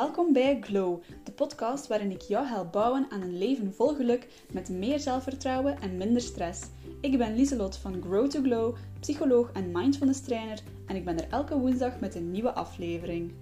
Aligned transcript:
Welkom 0.00 0.32
bij 0.32 0.60
Glow, 0.60 1.02
de 1.24 1.32
podcast 1.32 1.86
waarin 1.86 2.10
ik 2.10 2.20
jou 2.20 2.46
help 2.46 2.72
bouwen 2.72 3.06
aan 3.10 3.22
een 3.22 3.38
leven 3.38 3.74
vol 3.74 3.94
geluk 3.94 4.28
met 4.52 4.68
meer 4.68 4.98
zelfvertrouwen 4.98 5.80
en 5.80 5.96
minder 5.96 6.22
stress. 6.22 6.62
Ik 7.00 7.18
ben 7.18 7.34
Lieselot 7.34 7.76
van 7.76 8.02
Grow 8.02 8.30
to 8.30 8.42
Glow, 8.42 8.76
psycholoog 9.00 9.52
en 9.52 9.70
mindfulness 9.72 10.20
trainer 10.20 10.62
en 10.86 10.96
ik 10.96 11.04
ben 11.04 11.18
er 11.18 11.28
elke 11.30 11.58
woensdag 11.58 12.00
met 12.00 12.14
een 12.14 12.30
nieuwe 12.30 12.52
aflevering. 12.52 13.32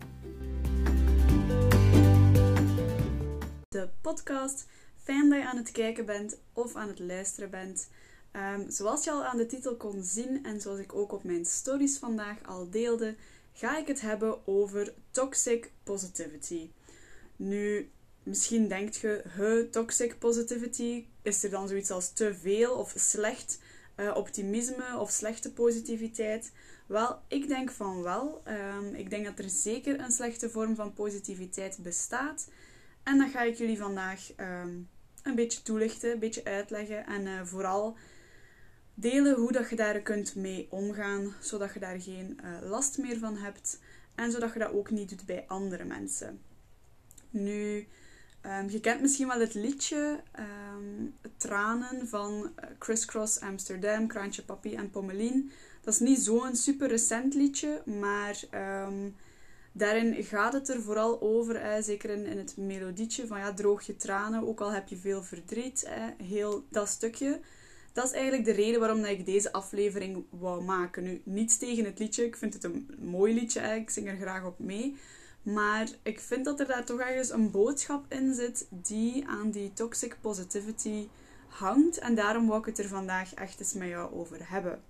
De 3.69 3.89
podcast, 4.01 4.67
fijn 5.03 5.31
dat 5.31 5.39
je 5.39 5.47
aan 5.47 5.57
het 5.57 5.71
kijken 5.71 6.07
bent 6.07 6.39
of 6.53 6.77
aan 6.77 6.89
het 6.89 6.99
luisteren 6.99 7.51
bent. 7.51 7.89
Ehm, 8.33 8.71
zoals 8.71 9.05
je 9.05 9.11
al 9.11 9.25
aan 9.25 9.37
de 9.37 9.47
titel 9.47 9.77
kon 9.77 10.03
zien 10.03 10.45
en 10.45 10.61
zoals 10.61 10.79
ik 10.79 10.95
ook 10.95 11.13
op 11.13 11.25
mijn 11.25 11.45
stories 11.45 11.99
vandaag 11.99 12.47
al 12.47 12.71
deelde, 12.71 13.15
ga 13.59 13.79
ik 13.79 13.87
het 13.87 14.01
hebben 14.01 14.47
over 14.47 14.95
toxic 15.11 15.71
positivity. 15.83 16.71
Nu, 17.37 17.91
misschien 18.23 18.69
denkt 18.69 18.97
je, 18.97 19.23
he, 19.29 19.69
toxic 19.69 20.19
positivity, 20.19 21.07
is 21.23 21.45
er 21.45 21.51
dan 21.51 21.69
zoiets 21.69 21.91
als 21.91 22.13
te 22.13 22.35
veel 22.35 22.75
of 22.75 22.95
slecht 22.97 23.61
uh, 23.97 24.17
optimisme 24.17 24.99
of 24.99 25.11
slechte 25.11 25.53
positiviteit? 25.53 26.53
Wel, 26.87 27.19
ik 27.29 27.49
denk 27.49 27.71
van 27.71 28.03
wel. 28.03 28.43
Um, 28.49 28.95
ik 28.95 29.11
denk 29.11 29.25
dat 29.25 29.39
er 29.39 29.51
zeker 29.51 30.01
een 30.01 30.13
slechte 30.13 30.51
vorm 30.51 30.75
van 30.75 30.95
positiviteit 30.95 31.79
bestaat. 31.83 32.49
En 33.03 33.19
dat 33.19 33.31
ga 33.31 33.43
ik 33.43 33.57
jullie 33.57 33.79
vandaag 33.79 34.33
um, 34.37 34.89
een 35.23 35.35
beetje 35.35 35.63
toelichten, 35.63 36.13
een 36.13 36.19
beetje 36.19 36.45
uitleggen 36.45 37.07
en 37.07 37.27
uh, 37.27 37.45
vooral 37.45 37.97
delen 39.01 39.35
hoe 39.35 39.53
dat 39.53 39.71
je 39.71 39.77
daar 39.77 40.01
kunt 40.01 40.35
mee 40.35 40.67
omgaan, 40.71 41.35
zodat 41.41 41.73
je 41.75 41.81
daar 41.81 42.01
geen 42.01 42.41
uh, 42.45 42.71
last 42.71 42.99
meer 42.99 43.19
van 43.19 43.37
hebt 43.37 43.81
en 44.15 44.33
zodat 44.33 44.53
je 44.53 44.59
dat 44.59 44.73
ook 44.73 44.91
niet 44.91 45.09
doet 45.09 45.27
bij 45.27 45.45
andere 45.47 45.85
mensen. 45.85 46.41
Nu, 47.31 47.87
um, 48.43 48.71
je 48.71 48.81
kent 48.81 49.01
misschien 49.01 49.29
wel 49.29 49.41
het 49.41 49.55
liedje 49.55 50.21
um, 50.39 51.15
Tranen 51.37 52.09
van 52.09 52.33
uh, 52.43 52.71
Criss 52.79 53.05
Cross 53.05 53.41
Amsterdam, 53.41 54.07
Kraantje 54.07 54.43
Papi 54.43 54.75
en 54.75 54.91
Pommelien. 54.91 55.51
Dat 55.83 55.95
is 55.95 56.01
niet 56.01 56.19
zo'n 56.19 56.57
super 56.57 56.89
recent 56.89 57.35
liedje, 57.35 57.83
maar 57.85 58.41
um, 58.87 59.17
daarin 59.73 60.25
gaat 60.25 60.53
het 60.53 60.69
er 60.69 60.83
vooral 60.83 61.21
over, 61.21 61.83
zeker 61.83 62.11
in, 62.11 62.27
in 62.27 62.39
het 62.39 62.57
melodietje, 62.57 63.27
van 63.27 63.39
ja, 63.39 63.55
droog 63.55 63.83
je 63.83 63.97
tranen, 63.97 64.49
ook 64.49 64.61
al 64.61 64.73
heb 64.73 64.89
je 64.89 64.97
veel 64.97 65.23
verdriet, 65.23 65.85
hè, 65.89 66.25
heel 66.25 66.65
dat 66.71 66.89
stukje 66.89 67.41
dat 67.99 68.07
is 68.07 68.13
eigenlijk 68.13 68.45
de 68.45 68.53
reden 68.53 68.81
waarom 68.81 69.01
dat 69.01 69.11
ik 69.11 69.27
deze 69.27 69.53
aflevering 69.53 70.25
wou 70.31 70.63
maken. 70.63 71.03
Nu, 71.03 71.21
niets 71.25 71.59
tegen 71.59 71.85
het 71.85 71.99
liedje. 71.99 72.25
Ik 72.25 72.37
vind 72.37 72.55
het 72.55 72.65
een 72.65 72.91
mooi 72.99 73.35
liedje. 73.35 73.61
Ik 73.61 73.91
zing 73.91 74.09
er 74.09 74.17
graag 74.17 74.45
op 74.45 74.59
mee. 74.59 74.97
Maar 75.43 75.89
ik 76.03 76.21
vind 76.21 76.45
dat 76.45 76.61
er 76.61 76.67
daar 76.67 76.85
toch 76.85 77.01
ergens 77.01 77.31
een 77.31 77.51
boodschap 77.51 78.05
in 78.09 78.35
zit 78.35 78.67
die 78.71 79.27
aan 79.27 79.51
die 79.51 79.73
toxic 79.73 80.17
positivity 80.21 81.09
hangt. 81.49 81.99
En 81.99 82.15
daarom 82.15 82.47
wou 82.47 82.61
ik 82.61 82.67
het 82.67 82.79
er 82.79 82.89
vandaag 82.89 83.35
echt 83.35 83.61
eens 83.61 83.73
met 83.73 83.89
jou 83.89 84.13
over 84.13 84.51
hebben. 84.51 84.83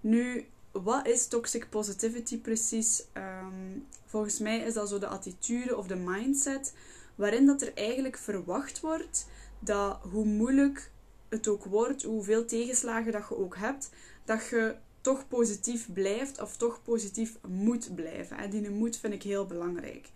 Nu, 0.00 0.46
wat 0.72 1.06
is 1.06 1.28
toxic 1.28 1.68
positivity 1.68 2.40
precies? 2.40 3.04
Um, 3.14 3.86
volgens 4.06 4.38
mij 4.38 4.58
is 4.58 4.74
dat 4.74 4.88
zo 4.88 4.98
de 4.98 5.06
attitude 5.06 5.76
of 5.76 5.86
de 5.86 5.96
mindset 5.96 6.74
waarin 7.14 7.46
dat 7.46 7.62
er 7.62 7.74
eigenlijk 7.74 8.18
verwacht 8.18 8.80
wordt 8.80 9.26
dat 9.58 9.98
hoe 10.02 10.24
moeilijk 10.24 10.90
het 11.28 11.48
ook 11.48 11.64
wordt, 11.64 12.02
hoeveel 12.02 12.46
tegenslagen 12.46 13.12
dat 13.12 13.28
je 13.28 13.36
ook 13.36 13.56
hebt, 13.56 13.90
dat 14.24 14.48
je 14.48 14.76
toch 15.00 15.28
positief 15.28 15.92
blijft 15.92 16.40
of 16.40 16.56
toch 16.56 16.82
positief 16.82 17.38
moet 17.48 17.94
blijven. 17.94 18.50
Die 18.50 18.70
moed 18.70 18.96
vind 18.96 19.14
ik 19.14 19.22
heel 19.22 19.46
belangrijk. 19.46 20.10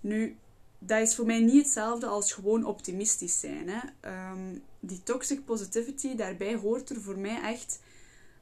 Nu, 0.00 0.36
dat 0.78 1.00
is 1.00 1.14
voor 1.14 1.26
mij 1.26 1.40
niet 1.40 1.62
hetzelfde 1.62 2.06
als 2.06 2.32
gewoon 2.32 2.64
optimistisch 2.64 3.40
zijn. 3.40 3.68
Hè. 3.68 3.80
Ehm, 4.00 4.58
die 4.80 5.02
toxic 5.02 5.44
positivity, 5.44 6.16
daarbij 6.16 6.56
hoort 6.56 6.90
er 6.90 7.00
voor 7.00 7.18
mij 7.18 7.40
echt 7.42 7.80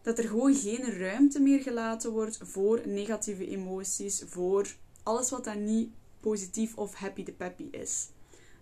dat 0.03 0.19
er 0.19 0.29
gewoon 0.29 0.55
geen 0.55 0.99
ruimte 0.99 1.41
meer 1.41 1.63
gelaten 1.63 2.11
wordt 2.11 2.39
voor 2.43 2.81
negatieve 2.85 3.49
emoties, 3.49 4.23
voor 4.27 4.67
alles 5.03 5.31
wat 5.31 5.45
dan 5.45 5.65
niet 5.65 5.91
positief 6.21 6.77
of 6.77 6.95
happy 6.95 7.25
de 7.25 7.33
peppy 7.33 7.69
is. 7.71 8.09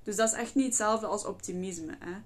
Dus 0.02 0.16
dat 0.16 0.28
is 0.28 0.38
echt 0.38 0.54
niet 0.54 0.66
hetzelfde 0.66 1.06
als 1.06 1.24
optimisme. 1.24 1.96
Hè. 1.98 2.20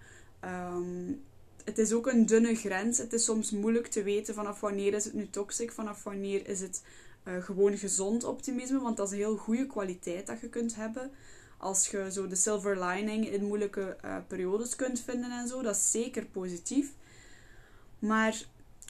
Um, 0.44 1.22
het 1.64 1.78
is 1.78 1.92
ook 1.92 2.06
een 2.06 2.26
dunne 2.26 2.54
grens. 2.54 2.98
Het 2.98 3.12
is 3.12 3.24
soms 3.24 3.50
moeilijk 3.50 3.86
te 3.86 4.02
weten 4.02 4.34
vanaf 4.34 4.60
wanneer 4.60 4.94
is 4.94 5.04
het 5.04 5.14
nu 5.14 5.30
toxic, 5.30 5.72
vanaf 5.72 6.02
wanneer 6.02 6.48
is 6.48 6.60
het 6.60 6.82
uh, 7.24 7.42
gewoon 7.42 7.76
gezond 7.76 8.24
optimisme. 8.24 8.80
Want 8.80 8.96
dat 8.96 9.06
is 9.06 9.12
een 9.12 9.18
heel 9.18 9.36
goede 9.36 9.66
kwaliteit 9.66 10.26
dat 10.26 10.40
je 10.40 10.48
kunt 10.48 10.74
hebben. 10.74 11.10
Als 11.58 11.88
je 11.88 12.12
zo 12.12 12.26
de 12.26 12.34
silver 12.34 12.84
lining 12.84 13.28
in 13.28 13.44
moeilijke 13.44 13.96
uh, 14.04 14.16
periodes 14.26 14.76
kunt 14.76 15.00
vinden 15.00 15.30
en 15.30 15.48
zo, 15.48 15.62
dat 15.62 15.76
is 15.76 15.90
zeker 15.90 16.24
positief. 16.24 16.92
Maar 17.98 18.44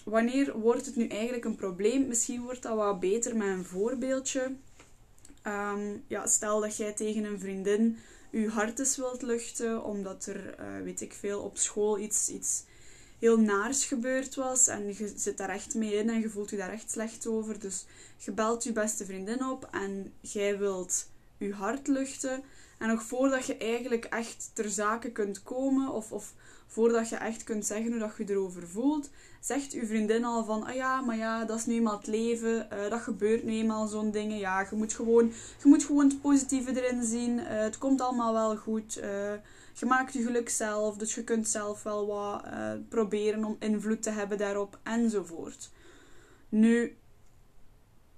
wanneer 0.05 0.59
wordt 0.59 0.87
het 0.87 0.97
nu 0.97 1.07
eigenlijk 1.07 1.45
een 1.45 1.57
probleem? 1.57 2.07
Misschien 2.07 2.43
wordt 2.43 2.63
dat 2.63 2.77
wat 2.77 3.01
beter 3.01 3.37
met 3.37 3.49
een 3.49 3.65
voorbeeldje. 3.65 4.53
Um, 5.47 6.05
ja, 6.07 6.27
stel 6.27 6.61
dat 6.61 6.77
jij 6.77 6.93
tegen 6.93 7.25
een 7.25 7.41
vriendin 7.41 7.99
je 8.33 8.49
hart 8.49 8.79
eens 8.79 8.97
wilt 8.97 9.23
luchten, 9.23 9.85
omdat 9.85 10.27
er, 10.27 10.61
uh, 10.61 10.83
weet 10.85 11.01
ik 11.01 11.13
veel, 11.13 11.41
op 11.41 11.59
school 11.59 11.99
iets, 11.99 12.29
iets 12.29 12.65
heel 13.19 13.39
naars 13.41 13.85
gebeurd 13.85 14.35
was 14.35 14.67
en 14.67 14.87
je 14.87 15.13
zit 15.17 15.37
daar 15.37 15.49
echt 15.49 15.75
mee 15.75 15.95
in 15.95 16.11
en 16.11 16.21
je 16.21 16.29
voelt 16.29 16.51
je 16.51 16.57
daar 16.57 16.73
echt 16.73 16.91
slecht 16.91 17.27
over. 17.27 17.59
Dus 17.59 17.85
je 18.17 18.33
belt 18.33 18.65
je 18.65 18.73
beste 18.73 19.05
vriendin 19.05 19.45
op 19.45 19.69
en 19.71 20.13
jij 20.21 20.59
wilt 20.59 21.07
je 21.39 21.53
hart 21.53 21.87
luchten. 21.87 22.43
En 22.79 22.89
nog 22.89 23.03
voordat 23.03 23.47
je 23.47 23.57
eigenlijk 23.57 24.05
echt 24.05 24.51
ter 24.53 24.71
zake 24.71 25.11
kunt 25.11 25.43
komen 25.43 25.93
of, 25.93 26.13
of 26.13 26.35
voordat 26.73 27.09
je 27.09 27.17
echt 27.17 27.45
kunt 27.45 27.67
zeggen 27.67 27.91
hoe 27.91 27.99
dat 27.99 28.17
je 28.17 28.25
erover 28.33 28.69
voelt, 28.69 29.11
zegt 29.41 29.73
uw 29.73 29.87
vriendin 29.87 30.25
al 30.25 30.45
van, 30.45 30.67
ah 30.67 30.75
ja, 30.75 31.01
maar 31.01 31.17
ja, 31.17 31.45
dat 31.45 31.59
is 31.59 31.67
nu 31.67 31.75
eenmaal 31.75 31.97
het 31.97 32.07
leven, 32.07 32.69
uh, 32.73 32.91
dat 32.91 33.01
gebeurt 33.01 33.45
nu 33.45 33.53
eenmaal 33.53 33.87
zo'n 33.87 34.11
dingen. 34.11 34.39
Ja, 34.39 34.67
je 34.71 34.77
moet 34.77 34.93
gewoon, 34.93 35.33
je 35.63 35.69
moet 35.69 35.85
gewoon 35.85 36.09
het 36.09 36.21
positieve 36.21 36.83
erin 36.83 37.05
zien. 37.05 37.39
Uh, 37.39 37.45
het 37.49 37.79
komt 37.79 38.01
allemaal 38.01 38.33
wel 38.33 38.57
goed. 38.57 38.99
Uh, 38.99 39.05
je 39.75 39.87
maakt 39.87 40.13
je 40.13 40.23
geluk 40.23 40.49
zelf, 40.49 40.97
dus 40.97 41.15
je 41.15 41.25
kunt 41.25 41.49
zelf 41.49 41.83
wel 41.83 42.07
wat 42.07 42.45
proberen 42.89 43.45
om 43.45 43.57
invloed 43.59 44.03
te 44.03 44.11
hebben 44.11 44.39
daarop 44.39 44.79
enzovoort. 44.83 45.71
Nu, 46.49 46.97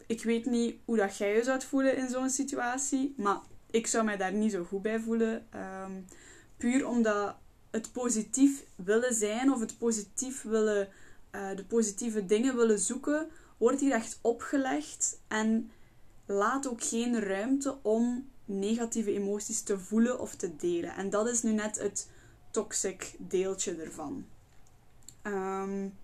ik 0.06 0.24
weet 0.24 0.46
niet 0.46 0.76
hoe 0.84 0.96
dat 0.96 1.16
jij 1.16 1.34
je 1.34 1.42
zou 1.42 1.60
voelen 1.62 1.96
in 1.96 2.08
zo'n 2.08 2.30
situatie, 2.30 3.14
maar 3.16 3.40
ik 3.70 3.86
zou 3.86 4.04
mij 4.04 4.16
daar 4.16 4.32
niet 4.32 4.52
zo 4.52 4.64
goed 4.64 4.82
bij 4.82 5.00
voelen. 5.00 5.46
Um, 5.84 6.04
puur 6.56 6.86
omdat 6.88 7.36
het 7.74 7.92
positief 7.92 8.64
willen 8.74 9.14
zijn 9.14 9.52
of 9.52 9.60
het 9.60 9.78
positief 9.78 10.42
willen, 10.42 10.88
uh, 11.32 11.56
de 11.56 11.64
positieve 11.64 12.26
dingen 12.26 12.56
willen 12.56 12.78
zoeken, 12.78 13.28
wordt 13.56 13.80
hier 13.80 13.92
echt 13.92 14.18
opgelegd 14.20 15.18
en 15.28 15.70
laat 16.26 16.68
ook 16.68 16.82
geen 16.82 17.20
ruimte 17.20 17.78
om 17.82 18.28
negatieve 18.44 19.12
emoties 19.12 19.62
te 19.62 19.78
voelen 19.78 20.20
of 20.20 20.34
te 20.34 20.56
delen. 20.56 20.94
En 20.94 21.10
dat 21.10 21.28
is 21.28 21.42
nu 21.42 21.52
net 21.52 21.78
het 21.78 22.10
toxic 22.50 23.14
deeltje 23.18 23.74
ervan. 23.74 24.26
Um, 25.22 25.94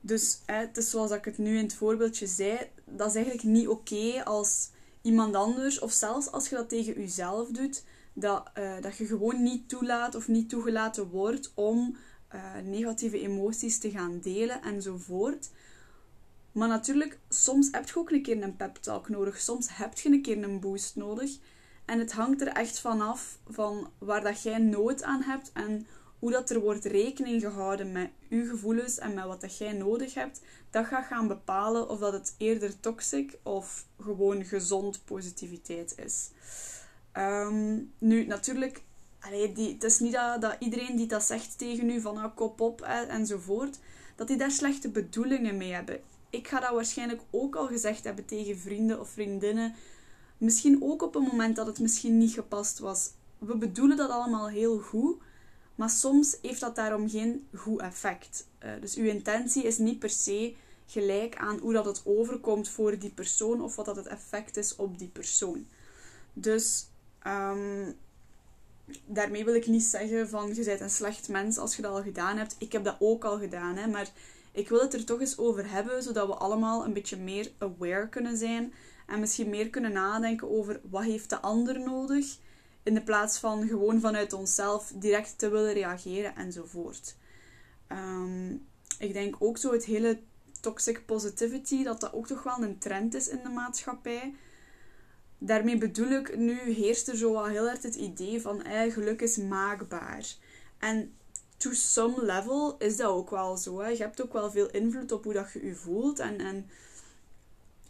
dus 0.00 0.40
het 0.46 0.76
is 0.76 0.90
zoals 0.90 1.10
ik 1.10 1.24
het 1.24 1.38
nu 1.38 1.56
in 1.56 1.64
het 1.64 1.74
voorbeeldje 1.74 2.26
zei, 2.26 2.58
dat 2.84 3.08
is 3.08 3.14
eigenlijk 3.14 3.44
niet 3.44 3.68
oké 3.68 4.24
als 4.24 4.70
iemand 5.02 5.34
anders, 5.34 5.78
of 5.78 5.92
zelfs 5.92 6.30
als 6.30 6.48
je 6.48 6.54
dat 6.54 6.68
tegen 6.68 7.00
jezelf 7.00 7.48
doet, 7.48 7.82
dat, 8.20 8.50
uh, 8.58 8.72
dat 8.80 8.96
je 8.96 9.06
gewoon 9.06 9.42
niet 9.42 9.68
toelaat 9.68 10.14
of 10.14 10.28
niet 10.28 10.48
toegelaten 10.48 11.08
wordt 11.08 11.52
om 11.54 11.96
uh, 12.34 12.42
negatieve 12.64 13.20
emoties 13.20 13.78
te 13.78 13.90
gaan 13.90 14.20
delen 14.20 14.62
enzovoort. 14.62 15.50
Maar 16.52 16.68
natuurlijk, 16.68 17.18
soms 17.28 17.68
heb 17.70 17.88
je 17.88 17.96
ook 17.96 18.10
een 18.10 18.22
keer 18.22 18.42
een 18.42 18.56
pep 18.56 18.76
talk 18.76 19.08
nodig. 19.08 19.40
Soms 19.40 19.76
heb 19.76 19.98
je 19.98 20.08
een 20.08 20.22
keer 20.22 20.42
een 20.42 20.60
boost 20.60 20.96
nodig. 20.96 21.38
En 21.84 21.98
het 21.98 22.12
hangt 22.12 22.40
er 22.40 22.48
echt 22.48 22.80
vanaf 22.80 23.38
van 23.48 23.90
waar 23.98 24.22
dat 24.22 24.42
jij 24.42 24.58
nood 24.58 25.02
aan 25.02 25.22
hebt 25.22 25.50
en 25.52 25.86
hoe 26.18 26.30
dat 26.30 26.50
er 26.50 26.60
wordt 26.60 26.84
rekening 26.84 27.42
gehouden 27.42 27.92
met 27.92 28.10
je 28.28 28.46
gevoelens 28.46 28.98
en 28.98 29.14
met 29.14 29.24
wat 29.24 29.40
dat 29.40 29.58
jij 29.58 29.72
nodig 29.72 30.14
hebt. 30.14 30.40
Dat 30.70 30.86
gaat 30.86 31.06
gaan 31.06 31.28
bepalen 31.28 31.88
of 31.88 31.98
dat 31.98 32.12
het 32.12 32.34
eerder 32.38 32.80
toxic 32.80 33.38
of 33.42 33.86
gewoon 34.00 34.44
gezond 34.44 35.04
positiviteit 35.04 35.98
is. 35.98 36.30
Um, 37.18 37.92
nu, 37.98 38.26
natuurlijk, 38.26 38.82
die, 39.54 39.72
het 39.72 39.84
is 39.84 39.98
niet 39.98 40.12
dat, 40.12 40.40
dat 40.40 40.56
iedereen 40.58 40.96
die 40.96 41.06
dat 41.06 41.22
zegt 41.22 41.58
tegen 41.58 41.90
u 41.90 42.00
van 42.00 42.14
nou, 42.14 42.30
kop 42.30 42.60
op 42.60 42.80
hè, 42.84 43.02
enzovoort, 43.02 43.78
dat 44.16 44.28
die 44.28 44.36
daar 44.36 44.50
slechte 44.50 44.88
bedoelingen 44.88 45.56
mee 45.56 45.72
hebben. 45.72 46.00
Ik 46.30 46.48
ga 46.48 46.60
dat 46.60 46.70
waarschijnlijk 46.70 47.20
ook 47.30 47.56
al 47.56 47.66
gezegd 47.66 48.04
hebben 48.04 48.24
tegen 48.24 48.58
vrienden 48.58 49.00
of 49.00 49.08
vriendinnen. 49.08 49.74
Misschien 50.38 50.82
ook 50.82 51.02
op 51.02 51.14
een 51.14 51.22
moment 51.22 51.56
dat 51.56 51.66
het 51.66 51.78
misschien 51.78 52.18
niet 52.18 52.32
gepast 52.32 52.78
was. 52.78 53.10
We 53.38 53.56
bedoelen 53.56 53.96
dat 53.96 54.10
allemaal 54.10 54.48
heel 54.48 54.78
goed, 54.78 55.16
maar 55.74 55.90
soms 55.90 56.38
heeft 56.42 56.60
dat 56.60 56.76
daarom 56.76 57.08
geen 57.08 57.46
goed 57.54 57.80
effect. 57.80 58.46
Uh, 58.64 58.70
dus 58.80 58.94
uw 58.94 59.04
intentie 59.04 59.62
is 59.62 59.78
niet 59.78 59.98
per 59.98 60.10
se 60.10 60.54
gelijk 60.86 61.36
aan 61.36 61.58
hoe 61.58 61.72
dat 61.72 61.84
het 61.84 62.02
overkomt 62.04 62.68
voor 62.68 62.98
die 62.98 63.10
persoon 63.10 63.62
of 63.62 63.76
wat 63.76 63.84
dat 63.84 63.96
het 63.96 64.06
effect 64.06 64.56
is 64.56 64.76
op 64.76 64.98
die 64.98 65.08
persoon. 65.08 65.66
Dus 66.32 66.86
ehm, 67.22 67.92
daarmee 69.06 69.44
wil 69.44 69.54
ik 69.54 69.66
niet 69.66 69.82
zeggen 69.82 70.28
van 70.28 70.54
je 70.54 70.64
bent 70.64 70.80
een 70.80 70.90
slecht 70.90 71.28
mens 71.28 71.58
als 71.58 71.76
je 71.76 71.82
dat 71.82 71.92
al 71.92 72.02
gedaan 72.02 72.36
hebt. 72.36 72.56
Ik 72.58 72.72
heb 72.72 72.84
dat 72.84 72.96
ook 72.98 73.24
al 73.24 73.38
gedaan, 73.38 73.76
hè, 73.76 73.86
maar 73.86 74.10
ik 74.52 74.68
wil 74.68 74.80
het 74.80 74.94
er 74.94 75.04
toch 75.04 75.20
eens 75.20 75.38
over 75.38 75.70
hebben, 75.70 76.02
zodat 76.02 76.26
we 76.26 76.34
allemaal 76.34 76.84
een 76.84 76.92
beetje 76.92 77.16
meer 77.16 77.50
aware 77.58 78.08
kunnen 78.08 78.36
zijn 78.36 78.72
en 79.06 79.20
misschien 79.20 79.50
meer 79.50 79.70
kunnen 79.70 79.92
nadenken 79.92 80.50
over 80.50 80.80
wat 80.90 81.02
heeft 81.02 81.30
de 81.30 81.40
ander 81.40 81.80
nodig, 81.80 82.36
in 82.82 82.94
de 82.94 83.02
plaats 83.02 83.38
van 83.38 83.68
gewoon 83.68 84.00
vanuit 84.00 84.32
onszelf 84.32 84.92
direct 84.94 85.38
te 85.38 85.48
willen 85.48 85.72
reageren 85.72 86.36
enzovoort. 86.36 87.16
Um, 87.88 88.66
ik 88.98 89.12
denk 89.12 89.36
ook 89.38 89.58
zo 89.58 89.72
het 89.72 89.84
hele 89.84 90.20
toxic 90.60 91.06
positivity, 91.06 91.82
dat 91.82 92.00
dat 92.00 92.12
ook 92.12 92.26
toch 92.26 92.42
wel 92.42 92.62
een 92.62 92.78
trend 92.78 93.14
is 93.14 93.28
in 93.28 93.40
de 93.42 93.48
maatschappij. 93.48 94.34
Daarmee 95.38 95.78
bedoel 95.78 96.10
ik, 96.10 96.36
nu 96.36 96.58
heerst 96.72 97.08
er 97.08 97.16
zo 97.16 97.44
heel 97.44 97.68
erg 97.68 97.82
het 97.82 97.94
idee 97.94 98.40
van 98.40 98.62
eh, 98.62 98.92
geluk 98.92 99.20
is 99.20 99.36
maakbaar. 99.36 100.34
En 100.78 101.12
to 101.56 101.72
some 101.72 102.24
level 102.24 102.76
is 102.78 102.96
dat 102.96 103.10
ook 103.10 103.30
wel 103.30 103.56
zo. 103.56 103.80
Hè. 103.80 103.88
Je 103.88 104.02
hebt 104.02 104.22
ook 104.22 104.32
wel 104.32 104.50
veel 104.50 104.70
invloed 104.70 105.12
op 105.12 105.24
hoe 105.24 105.32
dat 105.32 105.52
je 105.52 105.66
je 105.66 105.74
voelt. 105.74 106.18
En, 106.18 106.38
en 106.38 106.66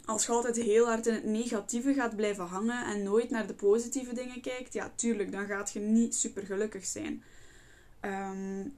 als 0.05 0.27
je 0.27 0.33
altijd 0.33 0.57
heel 0.57 0.87
hard 0.87 1.07
in 1.07 1.15
het 1.15 1.25
negatieve 1.25 1.95
gaat 1.95 2.17
blijven 2.17 2.45
hangen 2.45 2.85
en 2.85 3.03
nooit 3.03 3.31
naar 3.31 3.47
de 3.47 3.55
positieve 3.55 4.15
dingen 4.15 4.41
kijkt, 4.41 4.73
ja, 4.73 4.93
tuurlijk, 4.95 5.33
dan 5.33 5.47
gaat 5.47 5.73
je 5.73 5.81
niet 5.81 6.15
super 6.15 6.47
gelukkig 6.47 6.85
zijn. 6.85 7.23
Um, 8.01 8.77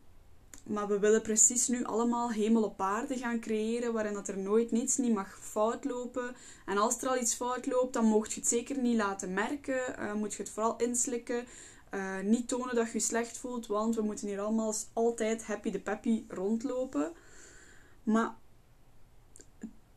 maar 0.62 0.88
we 0.88 0.98
willen 0.98 1.22
precies 1.22 1.68
nu 1.68 1.84
allemaal 1.84 2.30
hemel 2.30 2.62
op 2.62 2.80
aarde 2.80 3.16
gaan 3.16 3.40
creëren, 3.40 3.92
waarin 3.92 4.14
dat 4.14 4.28
er 4.28 4.38
nooit 4.38 4.70
niets 4.70 4.96
niet 4.96 5.14
mag 5.14 5.38
fout 5.40 5.84
lopen. 5.84 6.36
En 6.66 6.78
als 6.78 7.02
er 7.02 7.08
al 7.08 7.18
iets 7.18 7.34
fout 7.34 7.66
loopt, 7.66 7.92
dan 7.92 8.04
mocht 8.04 8.32
je 8.32 8.40
het 8.40 8.48
zeker 8.48 8.78
niet 8.78 8.96
laten 8.96 9.32
merken. 9.32 9.80
Uh, 9.98 10.12
moet 10.12 10.34
je 10.34 10.42
het 10.42 10.52
vooral 10.52 10.76
inslikken. 10.76 11.44
Uh, 11.94 12.20
niet 12.20 12.48
tonen 12.48 12.74
dat 12.74 12.86
je 12.86 12.92
je 12.92 12.98
slecht 12.98 13.38
voelt, 13.38 13.66
want 13.66 13.94
we 13.94 14.02
moeten 14.02 14.28
hier 14.28 14.40
allemaal 14.40 14.74
altijd 14.92 15.44
happy 15.44 15.70
de 15.70 15.80
peppy 15.80 16.24
rondlopen. 16.28 17.12
Maar 18.02 18.34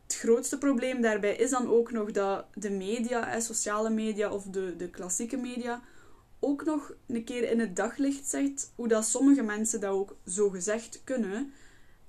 het 0.06 0.14
grootste 0.14 0.58
probleem 0.58 1.00
daarbij 1.00 1.36
is 1.36 1.50
dan 1.50 1.68
ook 1.68 1.90
nog 1.90 2.10
dat 2.10 2.46
de 2.54 2.70
media, 2.70 3.40
sociale 3.40 3.90
media 3.90 4.32
of 4.32 4.44
de, 4.44 4.76
de 4.76 4.90
klassieke 4.90 5.36
media, 5.36 5.82
ook 6.44 6.64
nog 6.64 6.92
een 7.06 7.24
keer 7.24 7.50
in 7.50 7.60
het 7.60 7.76
daglicht 7.76 8.26
zegt 8.26 8.72
hoe 8.74 8.88
dat 8.88 9.04
sommige 9.04 9.42
mensen 9.42 9.80
dat 9.80 9.90
ook 9.90 10.16
zo 10.26 10.50
gezegd 10.50 11.00
kunnen. 11.04 11.52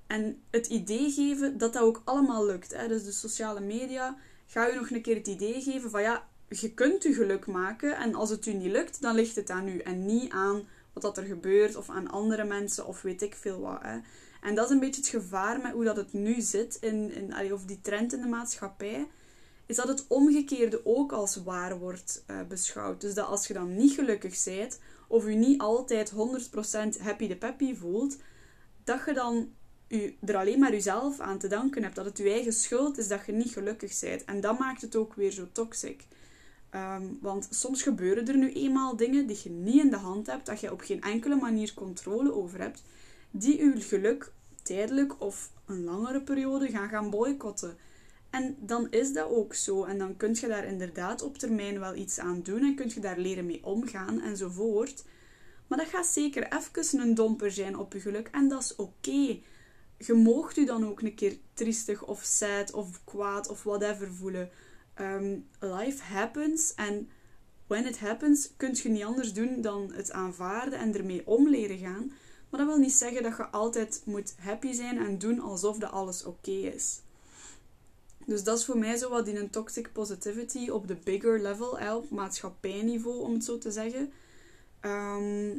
En 0.06 0.42
het 0.50 0.66
idee 0.66 1.10
geven 1.10 1.58
dat 1.58 1.72
dat 1.72 1.82
ook 1.82 2.02
allemaal 2.04 2.46
lukt. 2.46 2.76
Hè? 2.76 2.88
Dus 2.88 3.04
de 3.04 3.12
sociale 3.12 3.60
media 3.60 4.16
ga 4.46 4.66
je 4.66 4.74
nog 4.74 4.90
een 4.90 5.02
keer 5.02 5.16
het 5.16 5.26
idee 5.26 5.62
geven 5.62 5.90
van 5.90 6.02
ja, 6.02 6.28
je 6.48 6.74
kunt 6.74 7.02
je 7.02 7.14
geluk 7.14 7.46
maken 7.46 7.96
en 7.96 8.14
als 8.14 8.30
het 8.30 8.46
u 8.46 8.52
niet 8.52 8.72
lukt, 8.72 9.00
dan 9.00 9.14
ligt 9.14 9.36
het 9.36 9.50
aan 9.50 9.68
u 9.68 9.78
en 9.78 10.06
niet 10.06 10.32
aan 10.32 10.62
wat 10.92 11.02
dat 11.02 11.16
er 11.16 11.24
gebeurt 11.24 11.76
of 11.76 11.90
aan 11.90 12.10
andere 12.10 12.44
mensen 12.44 12.86
of 12.86 13.02
weet 13.02 13.22
ik 13.22 13.34
veel 13.34 13.60
wat. 13.60 13.82
Hè? 13.82 13.98
En 14.40 14.54
dat 14.54 14.64
is 14.64 14.70
een 14.70 14.80
beetje 14.80 15.00
het 15.00 15.10
gevaar 15.10 15.60
met 15.60 15.72
hoe 15.72 15.84
dat 15.84 15.96
het 15.96 16.12
nu 16.12 16.40
zit, 16.40 16.78
in, 16.80 17.12
in, 17.12 17.52
of 17.52 17.64
die 17.64 17.80
trend 17.80 18.12
in 18.12 18.20
de 18.20 18.28
maatschappij 18.28 19.06
is 19.66 19.76
dat 19.76 19.88
het 19.88 20.04
omgekeerde 20.08 20.80
ook 20.84 21.12
als 21.12 21.36
waar 21.36 21.78
wordt 21.78 22.24
uh, 22.30 22.42
beschouwd. 22.48 23.00
Dus 23.00 23.14
dat 23.14 23.26
als 23.26 23.46
je 23.46 23.54
dan 23.54 23.76
niet 23.76 23.92
gelukkig 23.92 24.44
bent, 24.44 24.78
of 25.08 25.26
je 25.26 25.34
niet 25.34 25.60
altijd 25.60 26.12
100% 26.12 26.16
happy 27.00 27.28
de 27.28 27.36
peppy 27.36 27.74
voelt, 27.74 28.16
dat 28.84 29.00
je 29.06 29.12
dan 29.12 29.48
je 29.88 30.14
er 30.24 30.36
alleen 30.36 30.58
maar 30.58 30.70
jezelf 30.70 31.20
aan 31.20 31.38
te 31.38 31.48
danken 31.48 31.82
hebt. 31.82 31.94
Dat 31.94 32.04
het 32.04 32.18
je 32.18 32.30
eigen 32.30 32.52
schuld 32.52 32.98
is 32.98 33.08
dat 33.08 33.26
je 33.26 33.32
niet 33.32 33.52
gelukkig 33.52 34.00
bent. 34.00 34.24
En 34.24 34.40
dat 34.40 34.58
maakt 34.58 34.82
het 34.82 34.96
ook 34.96 35.14
weer 35.14 35.30
zo 35.30 35.48
toxic. 35.52 36.04
Ehm, 36.70 37.04
want 37.20 37.48
soms 37.50 37.82
gebeuren 37.82 38.28
er 38.28 38.36
nu 38.36 38.52
eenmaal 38.52 38.96
dingen 38.96 39.26
die 39.26 39.40
je 39.42 39.50
niet 39.50 39.82
in 39.82 39.90
de 39.90 39.96
hand 39.96 40.26
hebt, 40.26 40.46
dat 40.46 40.60
je 40.60 40.72
op 40.72 40.80
geen 40.80 41.02
enkele 41.02 41.36
manier 41.36 41.74
controle 41.74 42.34
over 42.34 42.60
hebt, 42.60 42.82
die 43.30 43.58
je 43.58 43.80
geluk 43.80 44.32
tijdelijk 44.62 45.20
of 45.20 45.50
een 45.66 45.84
langere 45.84 46.20
periode 46.20 46.68
gaan 46.68 46.88
gaan 46.88 47.10
boycotten. 47.10 47.76
En 48.36 48.56
dan 48.60 48.90
is 48.90 49.12
dat 49.12 49.28
ook 49.28 49.54
zo. 49.54 49.84
En 49.84 49.98
dan 49.98 50.16
kun 50.16 50.36
je 50.40 50.46
daar 50.46 50.64
inderdaad 50.64 51.22
op 51.22 51.38
termijn 51.38 51.78
wel 51.78 51.94
iets 51.94 52.18
aan 52.18 52.42
doen 52.42 52.62
en 52.62 52.74
kun 52.74 52.90
je 52.94 53.00
daar 53.00 53.18
leren 53.18 53.46
mee 53.46 53.64
omgaan 53.64 54.20
enzovoort. 54.20 55.04
Maar 55.66 55.78
dat 55.78 55.88
gaat 55.88 56.06
zeker 56.06 56.52
even 56.52 57.00
een 57.00 57.14
domper 57.14 57.50
zijn 57.50 57.78
op 57.78 57.92
je 57.92 58.00
geluk 58.00 58.28
en 58.32 58.48
dat 58.48 58.62
is 58.62 58.76
oké. 58.76 59.38
Je 59.98 60.14
moogt 60.14 60.56
u 60.56 60.64
dan 60.64 60.86
ook 60.86 61.00
een 61.00 61.14
keer 61.14 61.38
triestig 61.54 62.04
of 62.04 62.22
sad 62.22 62.72
of 62.72 63.04
kwaad 63.04 63.48
of 63.48 63.62
whatever 63.62 64.12
voelen. 64.12 64.50
Um, 65.00 65.48
life 65.60 66.02
happens 66.02 66.74
en 66.74 67.08
when 67.66 67.86
it 67.86 67.98
happens 67.98 68.50
kun 68.56 68.76
je 68.82 68.88
niet 68.88 69.04
anders 69.04 69.32
doen 69.32 69.60
dan 69.60 69.92
het 69.92 70.12
aanvaarden 70.12 70.78
en 70.78 70.94
ermee 70.94 71.26
om 71.26 71.48
leren 71.48 71.78
gaan. 71.78 72.12
Maar 72.50 72.60
dat 72.60 72.68
wil 72.68 72.78
niet 72.78 72.92
zeggen 72.92 73.22
dat 73.22 73.36
je 73.36 73.46
altijd 73.46 74.02
moet 74.04 74.34
happy 74.38 74.72
zijn 74.72 74.98
en 74.98 75.18
doen 75.18 75.40
alsof 75.40 75.78
dat 75.78 75.90
alles 75.90 76.24
oké 76.24 76.50
is. 76.50 77.04
Dus 78.26 78.44
dat 78.44 78.58
is 78.58 78.64
voor 78.64 78.78
mij 78.78 78.96
zo 78.96 79.08
wat 79.08 79.28
in 79.28 79.36
een 79.36 79.50
toxic 79.50 79.92
positivity 79.92 80.68
op 80.68 80.88
de 80.88 80.96
bigger 81.04 81.42
level, 81.42 81.78
op 81.96 82.10
maatschappijniveau 82.10 83.20
om 83.20 83.32
het 83.32 83.44
zo 83.44 83.58
te 83.58 83.70
zeggen. 83.70 84.12
Ehm, 84.80 85.58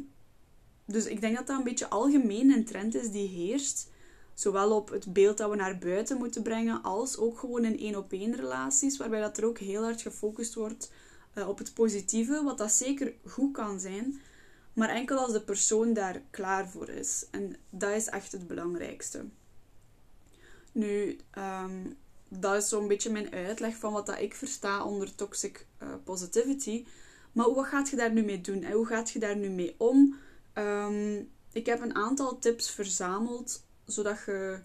dus 0.84 1.06
ik 1.06 1.20
denk 1.20 1.36
dat 1.36 1.46
dat 1.46 1.58
een 1.58 1.64
beetje 1.64 1.88
algemeen 1.88 2.50
een 2.50 2.64
trend 2.64 2.94
is 2.94 3.10
die 3.10 3.28
heerst. 3.28 3.90
Zowel 4.34 4.76
op 4.76 4.88
het 4.88 5.12
beeld 5.12 5.38
dat 5.38 5.50
we 5.50 5.56
naar 5.56 5.78
buiten 5.78 6.18
moeten 6.18 6.42
brengen, 6.42 6.82
als 6.82 7.16
ook 7.16 7.38
gewoon 7.38 7.64
in 7.64 7.78
één 7.78 7.96
op 7.96 8.12
één 8.12 8.36
relaties, 8.36 8.96
waarbij 8.96 9.20
dat 9.20 9.38
er 9.38 9.44
ook 9.44 9.58
heel 9.58 9.82
hard 9.82 10.02
gefocust 10.02 10.54
wordt 10.54 10.90
uh, 11.34 11.48
op 11.48 11.58
het 11.58 11.74
positieve, 11.74 12.42
wat 12.42 12.58
dat 12.58 12.72
zeker 12.72 13.12
goed 13.24 13.52
kan 13.52 13.80
zijn, 13.80 14.20
maar 14.72 14.88
enkel 14.88 15.18
als 15.18 15.32
de 15.32 15.42
persoon 15.42 15.92
daar 15.92 16.22
klaar 16.30 16.68
voor 16.68 16.88
is. 16.88 17.26
En 17.30 17.56
dat 17.70 17.90
is 17.90 18.06
echt 18.06 18.32
het 18.32 18.46
belangrijkste. 18.46 19.24
Nu, 20.72 21.18
um, 21.38 21.96
dat 22.28 22.62
is 22.62 22.68
zo'n 22.68 22.88
beetje 22.88 23.10
mijn 23.10 23.32
uitleg 23.32 23.76
van 23.76 23.92
wat 23.92 24.06
dat 24.06 24.20
ik 24.20 24.34
versta 24.34 24.84
onder 24.84 25.14
toxic 25.14 25.66
uh, 25.82 25.88
positivity. 26.04 26.84
Maar 27.32 27.54
wat 27.54 27.66
gaat 27.66 27.88
je 27.88 27.96
daar 27.96 28.12
nu 28.12 28.22
mee 28.22 28.40
doen? 28.40 28.62
En 28.62 28.72
hoe 28.72 28.86
gaat 28.86 29.10
je 29.10 29.18
daar 29.18 29.36
nu 29.36 29.48
mee 29.48 29.74
om? 29.78 30.16
Um, 30.54 31.30
ik 31.52 31.66
heb 31.66 31.80
een 31.80 31.94
aantal 31.94 32.38
tips 32.38 32.70
verzameld, 32.70 33.62
zodat 33.84 34.18
je 34.26 34.60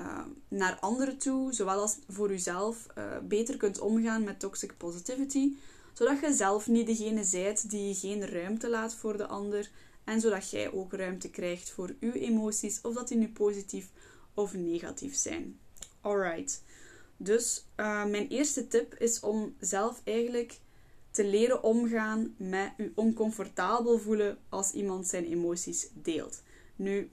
uh, 0.00 0.24
naar 0.48 0.78
anderen 0.80 1.18
toe, 1.18 1.52
zowel 1.52 1.80
als 1.80 1.98
voor 2.08 2.28
jezelf, 2.28 2.86
uh, 2.98 3.18
beter 3.22 3.56
kunt 3.56 3.78
omgaan 3.78 4.24
met 4.24 4.40
toxic 4.40 4.76
positivity. 4.76 5.52
Zodat 5.92 6.20
je 6.20 6.32
zelf 6.32 6.66
niet 6.66 6.86
degene 6.86 7.24
zijt 7.24 7.70
die 7.70 7.94
geen 7.94 8.26
ruimte 8.26 8.68
laat 8.68 8.94
voor 8.94 9.16
de 9.16 9.26
ander. 9.26 9.70
En 10.04 10.20
zodat 10.20 10.50
jij 10.50 10.72
ook 10.72 10.92
ruimte 10.92 11.30
krijgt 11.30 11.70
voor 11.70 11.94
uw 12.00 12.12
emoties, 12.12 12.80
of 12.82 12.94
dat 12.94 13.08
die 13.08 13.18
nu 13.18 13.28
positief 13.28 13.90
of 14.34 14.54
negatief 14.54 15.14
zijn. 15.14 15.58
Alright. 16.00 16.62
Dus 17.20 17.66
uh, 17.76 18.04
mijn 18.04 18.28
eerste 18.28 18.68
tip 18.68 18.94
is 18.94 19.20
om 19.20 19.54
zelf 19.60 20.00
eigenlijk 20.04 20.58
te 21.10 21.24
leren 21.24 21.62
omgaan 21.62 22.34
met 22.36 22.72
je 22.76 22.92
oncomfortabel 22.94 23.98
voelen 23.98 24.38
als 24.48 24.72
iemand 24.72 25.06
zijn 25.06 25.24
emoties 25.24 25.88
deelt. 25.94 26.42
Nu, 26.76 27.10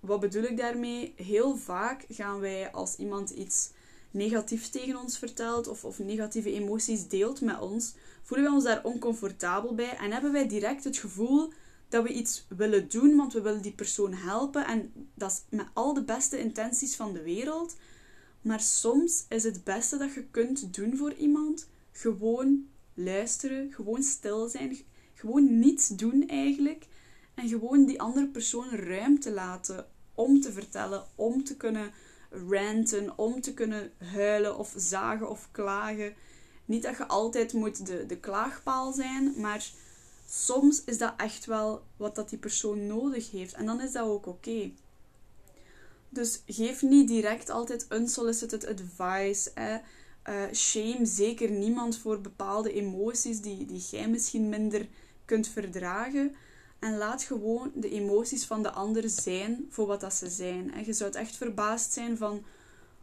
wat 0.00 0.20
bedoel 0.20 0.42
ik 0.42 0.56
daarmee? 0.56 1.12
Heel 1.16 1.56
vaak 1.56 2.04
gaan 2.08 2.40
wij 2.40 2.72
als 2.72 2.96
iemand 2.96 3.30
iets 3.30 3.70
negatiefs 4.10 4.70
tegen 4.70 4.96
ons 4.96 5.18
vertelt 5.18 5.68
of, 5.68 5.84
of 5.84 5.98
negatieve 5.98 6.52
emoties 6.52 7.08
deelt 7.08 7.40
met 7.40 7.60
ons, 7.60 7.94
voelen 8.22 8.46
we 8.46 8.52
ons 8.52 8.64
daar 8.64 8.84
oncomfortabel 8.84 9.74
bij 9.74 9.96
en 9.96 10.12
hebben 10.12 10.32
wij 10.32 10.48
direct 10.48 10.84
het 10.84 10.96
gevoel 10.96 11.52
dat 11.88 12.02
we 12.02 12.12
iets 12.12 12.46
willen 12.48 12.88
doen, 12.88 13.16
want 13.16 13.32
we 13.32 13.40
willen 13.40 13.62
die 13.62 13.74
persoon 13.74 14.12
helpen 14.12 14.66
en 14.66 14.92
dat 15.14 15.30
is 15.30 15.42
met 15.48 15.66
al 15.72 15.94
de 15.94 16.04
beste 16.04 16.38
intenties 16.38 16.96
van 16.96 17.12
de 17.12 17.22
wereld. 17.22 17.76
Maar 18.44 18.60
soms 18.60 19.24
is 19.28 19.44
het 19.44 19.64
beste 19.64 19.96
dat 19.96 20.14
je 20.14 20.24
kunt 20.30 20.74
doen 20.74 20.96
voor 20.96 21.12
iemand 21.12 21.68
gewoon 21.92 22.68
luisteren, 22.94 23.72
gewoon 23.72 24.02
stil 24.02 24.48
zijn, 24.48 24.76
gewoon 25.14 25.58
niets 25.58 25.88
doen 25.88 26.28
eigenlijk. 26.28 26.86
En 27.34 27.48
gewoon 27.48 27.84
die 27.84 28.00
andere 28.00 28.26
persoon 28.26 28.70
ruimte 28.70 29.30
laten 29.30 29.86
om 30.14 30.40
te 30.40 30.52
vertellen, 30.52 31.04
om 31.14 31.44
te 31.44 31.56
kunnen 31.56 31.92
ranten, 32.30 33.18
om 33.18 33.40
te 33.40 33.54
kunnen 33.54 33.90
huilen 33.98 34.58
of 34.58 34.74
zagen 34.76 35.30
of 35.30 35.48
klagen. 35.50 36.14
Niet 36.64 36.82
dat 36.82 36.96
je 36.96 37.06
altijd 37.06 37.52
moet 37.52 37.86
de, 37.86 38.06
de 38.06 38.16
klaagpaal 38.16 38.92
zijn, 38.92 39.34
maar 39.40 39.70
soms 40.28 40.84
is 40.84 40.98
dat 40.98 41.14
echt 41.16 41.46
wel 41.46 41.82
wat 41.96 42.14
dat 42.14 42.28
die 42.28 42.38
persoon 42.38 42.86
nodig 42.86 43.30
heeft. 43.30 43.54
En 43.54 43.66
dan 43.66 43.80
is 43.80 43.92
dat 43.92 44.06
ook 44.06 44.26
oké. 44.26 44.70
Dus 46.14 46.42
geef 46.46 46.82
niet 46.82 47.08
direct 47.08 47.50
altijd 47.50 47.86
unsolicited 47.90 48.66
advice. 48.66 49.52
Uh, 49.58 50.52
shame 50.52 51.06
zeker 51.06 51.50
niemand 51.50 51.98
voor 51.98 52.20
bepaalde 52.20 52.72
emoties 52.72 53.40
die, 53.40 53.66
die 53.66 53.84
jij 53.90 54.08
misschien 54.08 54.48
minder 54.48 54.88
kunt 55.24 55.48
verdragen. 55.48 56.34
En 56.78 56.96
laat 56.96 57.22
gewoon 57.22 57.72
de 57.74 57.90
emoties 57.90 58.44
van 58.44 58.62
de 58.62 58.70
ander 58.70 59.08
zijn 59.08 59.66
voor 59.70 59.86
wat 59.86 60.00
dat 60.00 60.14
ze 60.14 60.28
zijn. 60.28 60.72
En 60.74 60.84
je 60.84 60.92
zou 60.92 61.12
echt 61.12 61.36
verbaasd 61.36 61.92
zijn 61.92 62.16
van 62.16 62.44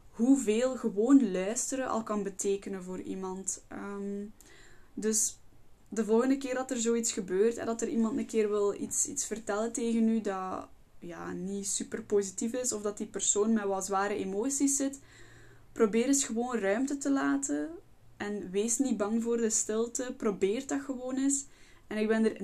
hoeveel 0.09 0.75
gewoon 0.75 1.31
luisteren 1.31 1.87
al 1.87 2.03
kan 2.03 2.23
betekenen 2.23 2.83
voor 2.83 3.01
iemand. 3.01 3.63
Um, 3.71 4.33
dus 4.93 5.37
de 5.89 6.05
volgende 6.05 6.37
keer 6.37 6.53
dat 6.53 6.71
er 6.71 6.77
zoiets 6.77 7.11
gebeurt 7.11 7.57
en 7.57 7.65
dat 7.65 7.81
er 7.81 7.89
iemand 7.89 8.17
een 8.17 8.25
keer 8.25 8.49
wil 8.49 8.73
iets, 8.73 9.07
iets 9.07 9.25
vertellen 9.25 9.71
tegen 9.71 10.07
u 10.07 10.21
dat 10.21 10.67
ja, 11.01 11.31
niet 11.31 11.67
super 11.67 12.03
positief 12.03 12.53
is 12.53 12.71
of 12.71 12.81
dat 12.81 12.97
die 12.97 13.07
persoon 13.07 13.53
met 13.53 13.63
wat 13.63 13.85
zware 13.85 14.15
emoties 14.15 14.75
zit, 14.75 14.99
probeer 15.71 16.05
eens 16.05 16.25
gewoon 16.25 16.57
ruimte 16.57 16.97
te 16.97 17.11
laten 17.11 17.69
en 18.17 18.51
wees 18.51 18.77
niet 18.77 18.97
bang 18.97 19.23
voor 19.23 19.37
de 19.37 19.49
stilte. 19.49 20.13
Probeer 20.17 20.67
dat 20.67 20.81
gewoon 20.81 21.17
eens. 21.17 21.45
En 21.87 21.97
ik 21.97 22.07
ben 22.07 22.25
er 22.25 22.37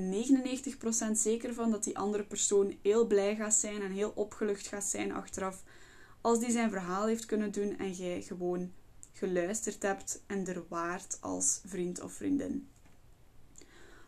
99% 1.10 1.12
zeker 1.12 1.54
van 1.54 1.72
dat 1.72 1.84
die 1.84 1.98
andere 1.98 2.24
persoon 2.24 2.78
heel 2.82 3.08
blij 3.08 3.36
gaat 3.36 3.54
zijn 3.54 3.82
en 3.82 3.92
heel 3.92 4.12
opgelucht 4.16 4.68
gaat 4.68 4.84
zijn 4.84 5.12
achteraf 5.12 5.64
als 6.22 6.40
die 6.40 6.52
zijn 6.52 6.70
verhaal 6.70 7.06
heeft 7.06 7.26
kunnen 7.26 7.52
doen 7.52 7.78
en 7.78 7.92
jij 7.92 8.22
gewoon 8.22 8.72
geluisterd 9.14 9.82
hebt 9.82 10.22
en 10.28 10.48
er 10.48 10.64
waard 10.68 11.18
als 11.22 11.62
vriend 11.66 12.02
of 12.02 12.14
vriendin. 12.14 12.68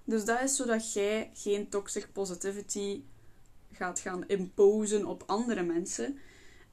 Dus 0.03 0.25
dat 0.25 0.41
is 0.41 0.55
zodat 0.55 0.93
jij 0.93 1.31
geen 1.33 1.69
toxic 1.69 2.07
positivity 2.13 3.01
gaat 3.79 3.99
gaan 3.99 4.27
imposen 4.27 5.05
op 5.05 5.23
andere 5.25 5.63
mensen. 5.63 6.17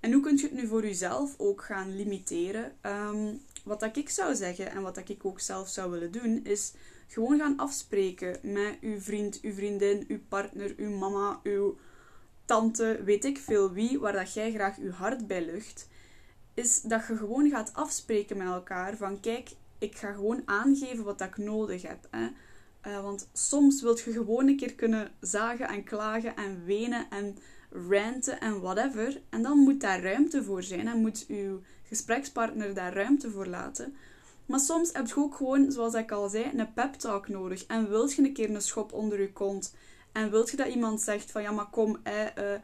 En 0.00 0.12
hoe 0.12 0.22
kun 0.22 0.36
je 0.36 0.42
het 0.42 0.52
nu 0.52 0.66
voor 0.66 0.82
jezelf 0.82 1.34
ook 1.38 1.62
gaan 1.62 1.96
limiteren? 1.96 2.72
Ehm, 2.80 3.34
wat 3.64 3.80
dat 3.80 3.96
ik 3.96 4.08
zou 4.10 4.34
zeggen 4.34 4.70
en 4.70 4.82
wat 4.82 4.94
dat 4.94 5.08
ik 5.08 5.24
ook 5.24 5.40
zelf 5.40 5.68
zou 5.68 5.90
willen 5.90 6.12
doen, 6.12 6.44
is 6.44 6.72
gewoon 7.06 7.38
gaan 7.38 7.56
afspreken 7.56 8.38
met 8.42 8.76
uw 8.80 9.00
vriend, 9.00 9.40
uw 9.42 9.52
vriendin, 9.52 10.04
uw 10.08 10.20
partner, 10.28 10.74
uw 10.76 10.90
mama, 10.90 11.40
uw 11.42 11.78
tante, 12.44 13.00
weet 13.04 13.24
ik 13.24 13.38
veel 13.38 13.72
wie, 13.72 13.98
waar 14.00 14.12
dat 14.12 14.34
jij 14.34 14.52
graag 14.52 14.78
uw 14.78 14.90
hart 14.90 15.26
bij 15.26 15.44
lucht. 15.44 15.88
Is 16.54 16.80
dat 16.80 17.06
je 17.06 17.16
gewoon 17.16 17.50
gaat 17.50 17.74
afspreken 17.74 18.36
met 18.36 18.46
elkaar 18.46 18.96
van 18.96 19.20
kijk, 19.20 19.50
ik 19.78 19.96
ga 19.96 20.12
gewoon 20.12 20.42
aangeven 20.44 21.04
wat 21.04 21.18
dat 21.18 21.28
ik 21.28 21.36
nodig 21.36 21.82
heb. 21.82 22.06
Hè. 22.10 22.28
Uh, 22.86 23.02
want 23.02 23.28
soms 23.32 23.82
wilt 23.82 24.00
je 24.00 24.12
gewoon 24.12 24.48
een 24.48 24.56
keer 24.56 24.74
kunnen 24.74 25.10
zagen 25.20 25.68
en 25.68 25.84
klagen 25.84 26.36
en 26.36 26.64
wenen 26.64 27.06
en 27.10 27.38
ranten 27.88 28.40
en 28.40 28.60
whatever. 28.60 29.20
En 29.30 29.42
dan 29.42 29.58
moet 29.58 29.80
daar 29.80 30.02
ruimte 30.02 30.44
voor 30.44 30.62
zijn 30.62 30.88
en 30.88 31.00
moet 31.00 31.24
uw 31.28 31.60
gesprekspartner 31.88 32.74
daar 32.74 32.94
ruimte 32.94 33.30
voor 33.30 33.46
laten. 33.46 33.96
Maar 34.46 34.60
soms 34.60 34.92
heb 34.92 35.06
je 35.06 35.16
ook 35.16 35.34
gewoon, 35.34 35.72
zoals 35.72 35.94
ik 35.94 36.12
al 36.12 36.28
zei, 36.28 36.50
een 36.56 36.72
pep 36.72 36.94
talk 36.94 37.28
nodig. 37.28 37.66
En 37.66 37.88
wilt 37.88 38.14
je 38.14 38.22
een 38.22 38.32
keer 38.32 38.50
een 38.50 38.62
schop 38.62 38.92
onder 38.92 39.20
je 39.20 39.32
kont. 39.32 39.74
En 40.12 40.30
wilt 40.30 40.50
je 40.50 40.56
dat 40.56 40.66
iemand 40.66 41.00
zegt 41.00 41.30
van 41.30 41.42
ja, 41.42 41.50
maar 41.50 41.70
kom, 41.70 41.98
eh, 42.02 42.14
uh, 42.38 42.54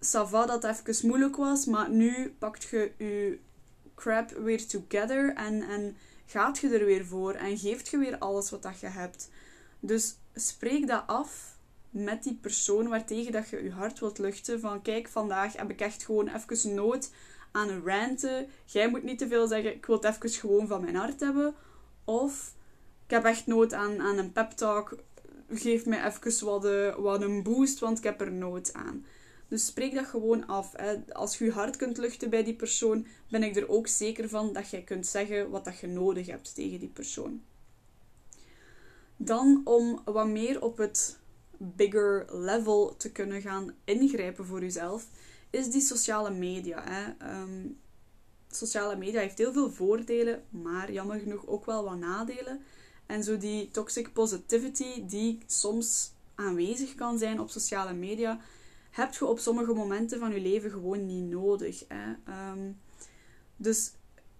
Sava 0.00 0.46
dat 0.46 0.64
even 0.64 1.08
moeilijk 1.08 1.36
was, 1.36 1.64
maar 1.66 1.90
nu 1.90 2.34
pakt 2.38 2.62
je 2.62 2.92
je 2.98 3.38
crap 3.94 4.30
weer 4.30 4.66
together 4.66 5.34
en, 5.34 5.62
en 5.62 5.96
gaat 6.26 6.58
je 6.58 6.78
er 6.78 6.84
weer 6.84 7.04
voor 7.04 7.32
en 7.32 7.58
geeft 7.58 7.88
je 7.88 7.98
weer 7.98 8.18
alles 8.18 8.50
wat 8.50 8.62
dat 8.62 8.80
je 8.80 8.86
hebt. 8.86 9.28
Dus 9.86 10.16
spreek 10.34 10.86
dat 10.86 11.02
af 11.06 11.58
met 11.90 12.22
die 12.22 12.38
persoon 12.40 12.88
waartegen 12.88 13.32
dat 13.32 13.48
je 13.48 13.62
je 13.62 13.70
hart 13.70 13.98
wilt 13.98 14.18
luchten. 14.18 14.60
Van 14.60 14.82
kijk, 14.82 15.08
vandaag 15.08 15.56
heb 15.56 15.70
ik 15.70 15.80
echt 15.80 16.04
gewoon 16.04 16.28
even 16.28 16.74
nood 16.74 17.10
aan 17.52 17.68
een 17.68 17.84
ranten. 17.84 18.46
Jij 18.64 18.90
moet 18.90 19.02
niet 19.02 19.18
te 19.18 19.28
veel 19.28 19.46
zeggen, 19.46 19.74
ik 19.74 19.86
wil 19.86 20.00
het 20.00 20.04
even 20.04 20.30
gewoon 20.30 20.66
van 20.66 20.80
mijn 20.80 20.94
hart 20.94 21.20
hebben. 21.20 21.54
Of 22.04 22.54
ik 23.04 23.10
heb 23.10 23.24
echt 23.24 23.46
nood 23.46 23.72
aan, 23.72 24.00
aan 24.00 24.18
een 24.18 24.32
pep 24.32 24.50
talk. 24.50 24.96
Geef 25.50 25.86
mij 25.86 26.04
even 26.04 26.46
wat, 26.46 26.64
uh, 26.64 26.94
wat 26.94 27.22
een 27.22 27.42
boost, 27.42 27.78
want 27.78 27.98
ik 27.98 28.04
heb 28.04 28.20
er 28.20 28.32
nood 28.32 28.72
aan. 28.72 29.04
Dus 29.48 29.66
spreek 29.66 29.94
dat 29.94 30.06
gewoon 30.06 30.46
af. 30.46 30.72
Hè. 30.76 31.12
Als 31.12 31.38
je 31.38 31.44
je 31.44 31.50
hart 31.50 31.76
kunt 31.76 31.98
luchten 31.98 32.30
bij 32.30 32.44
die 32.44 32.54
persoon, 32.54 33.06
ben 33.30 33.42
ik 33.42 33.56
er 33.56 33.68
ook 33.68 33.86
zeker 33.86 34.28
van 34.28 34.52
dat 34.52 34.70
jij 34.70 34.82
kunt 34.82 35.06
zeggen 35.06 35.50
wat 35.50 35.64
dat 35.64 35.78
je 35.78 35.86
nodig 35.86 36.26
hebt 36.26 36.54
tegen 36.54 36.78
die 36.78 36.88
persoon. 36.88 37.42
Dan 39.16 39.60
om 39.64 40.00
wat 40.04 40.26
meer 40.26 40.62
op 40.62 40.76
het 40.76 41.18
bigger 41.56 42.26
level 42.30 42.96
te 42.96 43.12
kunnen 43.12 43.40
gaan 43.40 43.74
ingrijpen 43.84 44.46
voor 44.46 44.60
jezelf, 44.60 45.06
is 45.50 45.70
die 45.70 45.80
sociale 45.80 46.30
media. 46.30 46.82
Hè. 46.84 47.12
Ehm, 47.18 47.66
sociale 48.48 48.96
media 48.96 49.20
heeft 49.20 49.38
heel 49.38 49.52
veel 49.52 49.70
voordelen, 49.70 50.42
maar 50.50 50.92
jammer 50.92 51.18
genoeg 51.18 51.46
ook 51.46 51.64
wel 51.64 51.84
wat 51.84 51.98
nadelen. 51.98 52.60
En 53.06 53.24
zo 53.24 53.38
die 53.38 53.70
toxic 53.70 54.12
positivity 54.12 55.06
die 55.06 55.38
soms 55.46 56.12
aanwezig 56.34 56.94
kan 56.94 57.18
zijn 57.18 57.40
op 57.40 57.50
sociale 57.50 57.92
media, 57.92 58.40
heb 58.90 59.14
je 59.14 59.24
op 59.24 59.38
sommige 59.38 59.72
momenten 59.72 60.18
van 60.18 60.32
je 60.32 60.40
leven 60.40 60.70
gewoon 60.70 61.06
niet 61.06 61.30
nodig. 61.30 61.84
Hè. 61.88 62.12
Ehm, 62.24 62.72
dus 63.56 63.92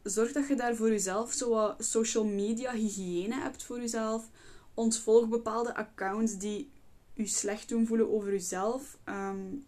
zorg 0.03 0.33
dat 0.33 0.49
je 0.49 0.55
daar 0.55 0.77
voor 0.77 0.89
jezelf 0.89 1.33
zo 1.33 1.49
wat 1.49 1.85
social 1.85 2.25
media 2.25 2.73
hygiëne 2.73 3.41
hebt 3.41 3.63
voor 3.63 3.81
jezelf. 3.81 4.29
Ontvolg 4.75 5.29
bepaalde 5.29 5.75
accounts 5.75 6.39
die 6.39 6.71
je 7.13 7.27
slecht 7.27 7.69
doen 7.69 7.87
voelen 7.87 8.13
over 8.13 8.31
jezelf. 8.31 8.99
Um, 9.05 9.67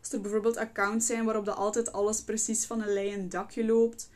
als 0.00 0.12
er 0.12 0.20
bijvoorbeeld 0.20 0.56
accounts 0.56 1.06
zijn 1.06 1.24
waarop 1.24 1.44
dat 1.44 1.56
altijd 1.56 1.92
alles 1.92 2.22
precies 2.22 2.66
van 2.66 2.82
een 2.82 2.92
leien 2.92 3.28
dakje 3.28 3.64
loopt. 3.64 4.10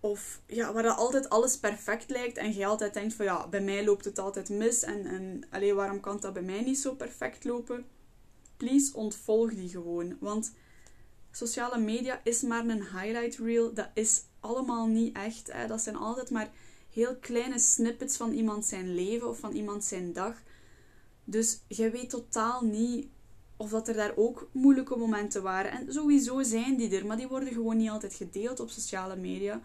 Of 0.00 0.40
ja, 0.46 0.72
waar 0.72 0.82
dat 0.82 0.96
altijd 0.96 1.28
alles 1.28 1.58
perfect 1.58 2.10
lijkt 2.10 2.36
en 2.36 2.54
je 2.54 2.66
altijd 2.66 2.94
denkt 2.94 3.14
van 3.14 3.24
ja, 3.24 3.48
bij 3.48 3.60
mij 3.60 3.84
loopt 3.84 4.04
het 4.04 4.18
altijd 4.18 4.48
mis 4.48 4.82
en, 4.82 5.06
en 5.06 5.44
alleen 5.50 5.74
waarom 5.74 6.00
kan 6.00 6.20
dat 6.20 6.32
bij 6.32 6.42
mij 6.42 6.60
niet 6.60 6.78
zo 6.78 6.94
perfect 6.94 7.44
lopen? 7.44 7.86
Please 8.56 8.96
ontvolg 8.96 9.54
die 9.54 9.68
gewoon. 9.68 10.16
Want 10.20 10.52
sociale 11.30 11.78
media 11.78 12.20
is 12.24 12.42
maar 12.42 12.66
een 12.66 12.82
highlight 12.82 13.38
reel. 13.38 13.74
Dat 13.74 13.88
is 13.94 14.22
allemaal 14.40 14.86
niet 14.86 15.16
echt. 15.16 15.52
Hè. 15.52 15.66
Dat 15.66 15.80
zijn 15.80 15.96
altijd 15.96 16.30
maar 16.30 16.50
heel 16.92 17.16
kleine 17.16 17.58
snippets 17.58 18.16
van 18.16 18.32
iemand 18.32 18.66
zijn 18.66 18.94
leven 18.94 19.28
of 19.28 19.38
van 19.38 19.52
iemand 19.52 19.84
zijn 19.84 20.12
dag. 20.12 20.42
Dus 21.24 21.60
je 21.68 21.90
weet 21.90 22.10
totaal 22.10 22.64
niet 22.64 23.06
of 23.56 23.70
dat 23.70 23.88
er 23.88 23.94
daar 23.94 24.12
ook 24.16 24.48
moeilijke 24.52 24.96
momenten 24.96 25.42
waren. 25.42 25.70
En 25.70 25.92
sowieso 25.92 26.42
zijn 26.42 26.76
die 26.76 26.96
er, 26.96 27.06
maar 27.06 27.16
die 27.16 27.28
worden 27.28 27.52
gewoon 27.52 27.76
niet 27.76 27.90
altijd 27.90 28.14
gedeeld 28.14 28.60
op 28.60 28.70
sociale 28.70 29.16
media. 29.16 29.60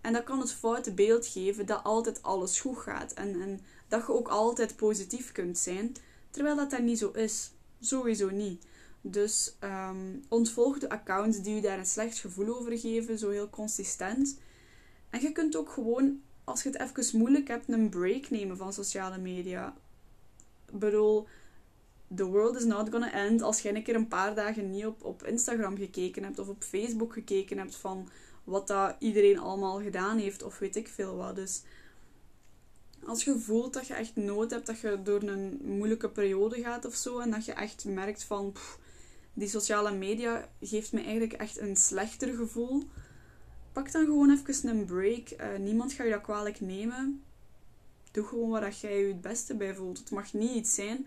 En 0.00 0.12
dat 0.12 0.24
kan 0.24 0.40
het 0.40 0.52
foute 0.52 0.92
beeld 0.92 1.26
geven 1.26 1.66
dat 1.66 1.84
altijd 1.84 2.22
alles 2.22 2.60
goed 2.60 2.78
gaat. 2.78 3.12
En, 3.12 3.40
en 3.40 3.60
dat 3.88 4.06
je 4.06 4.12
ook 4.12 4.28
altijd 4.28 4.76
positief 4.76 5.32
kunt 5.32 5.58
zijn. 5.58 5.92
Terwijl 6.30 6.56
dat 6.56 6.70
daar 6.70 6.82
niet 6.82 6.98
zo 6.98 7.10
is. 7.10 7.50
Sowieso 7.80 8.30
niet. 8.30 8.64
Dus 9.00 9.56
um, 9.60 10.24
ontvolg 10.28 10.78
de 10.78 10.88
accounts 10.88 11.42
die 11.42 11.54
je 11.54 11.60
daar 11.60 11.78
een 11.78 11.86
slecht 11.86 12.18
gevoel 12.18 12.58
over 12.58 12.78
geven, 12.78 13.18
zo 13.18 13.30
heel 13.30 13.50
consistent. 13.50 14.38
En 15.10 15.20
je 15.20 15.32
kunt 15.32 15.56
ook 15.56 15.70
gewoon, 15.70 16.22
als 16.48 16.62
je 16.62 16.70
het 16.70 16.96
even 16.96 17.18
moeilijk 17.18 17.48
hebt, 17.48 17.68
een 17.68 17.88
break 17.88 18.30
nemen 18.30 18.56
van 18.56 18.72
sociale 18.72 19.18
media. 19.18 19.76
Ik 20.72 20.78
bedoel, 20.78 21.26
the 22.14 22.24
world 22.24 22.56
is 22.56 22.64
not 22.64 22.90
gonna 22.90 23.12
end 23.12 23.42
als 23.42 23.60
jij 23.60 23.74
een 23.74 23.82
keer 23.82 23.94
een 23.94 24.08
paar 24.08 24.34
dagen 24.34 24.70
niet 24.70 24.86
op, 24.86 25.04
op 25.04 25.22
Instagram 25.22 25.76
gekeken 25.76 26.22
hebt 26.22 26.38
of 26.38 26.48
op 26.48 26.62
Facebook 26.62 27.12
gekeken 27.12 27.58
hebt 27.58 27.76
van 27.76 28.08
wat 28.44 28.66
dat 28.66 28.96
iedereen 28.98 29.38
allemaal 29.38 29.80
gedaan 29.80 30.18
heeft 30.18 30.42
of 30.42 30.58
weet 30.58 30.76
ik 30.76 30.88
veel 30.88 31.16
wat. 31.16 31.36
Dus 31.36 31.62
als 33.04 33.24
je 33.24 33.38
voelt 33.38 33.72
dat 33.72 33.86
je 33.86 33.94
echt 33.94 34.16
nood 34.16 34.50
hebt, 34.50 34.66
dat 34.66 34.80
je 34.80 35.00
door 35.02 35.22
een 35.22 35.60
moeilijke 35.64 36.10
periode 36.10 36.62
gaat 36.62 36.84
of 36.84 36.94
zo 36.94 37.18
en 37.18 37.30
dat 37.30 37.44
je 37.44 37.52
echt 37.52 37.84
merkt 37.84 38.24
van 38.24 38.54
die 39.32 39.48
sociale 39.48 39.92
media 39.92 40.48
geeft 40.60 40.92
me 40.92 41.00
eigenlijk 41.00 41.32
echt 41.32 41.58
een 41.58 41.76
slechter 41.76 42.34
gevoel. 42.34 42.88
Pak 43.78 43.92
dan 43.92 44.04
gewoon 44.04 44.30
even 44.30 44.68
een 44.68 44.84
break. 44.84 45.30
Uh, 45.30 45.58
niemand 45.58 45.92
gaat 45.92 46.06
je 46.06 46.12
dat 46.12 46.22
kwalijk 46.22 46.60
nemen. 46.60 47.22
Doe 48.10 48.24
gewoon 48.24 48.50
wat 48.50 48.80
jij 48.80 49.00
je 49.00 49.06
het 49.06 49.20
beste 49.20 49.54
bij 49.54 49.74
voelt. 49.74 49.98
Het 49.98 50.10
mag 50.10 50.32
niet 50.32 50.54
iets 50.54 50.74
zijn 50.74 51.06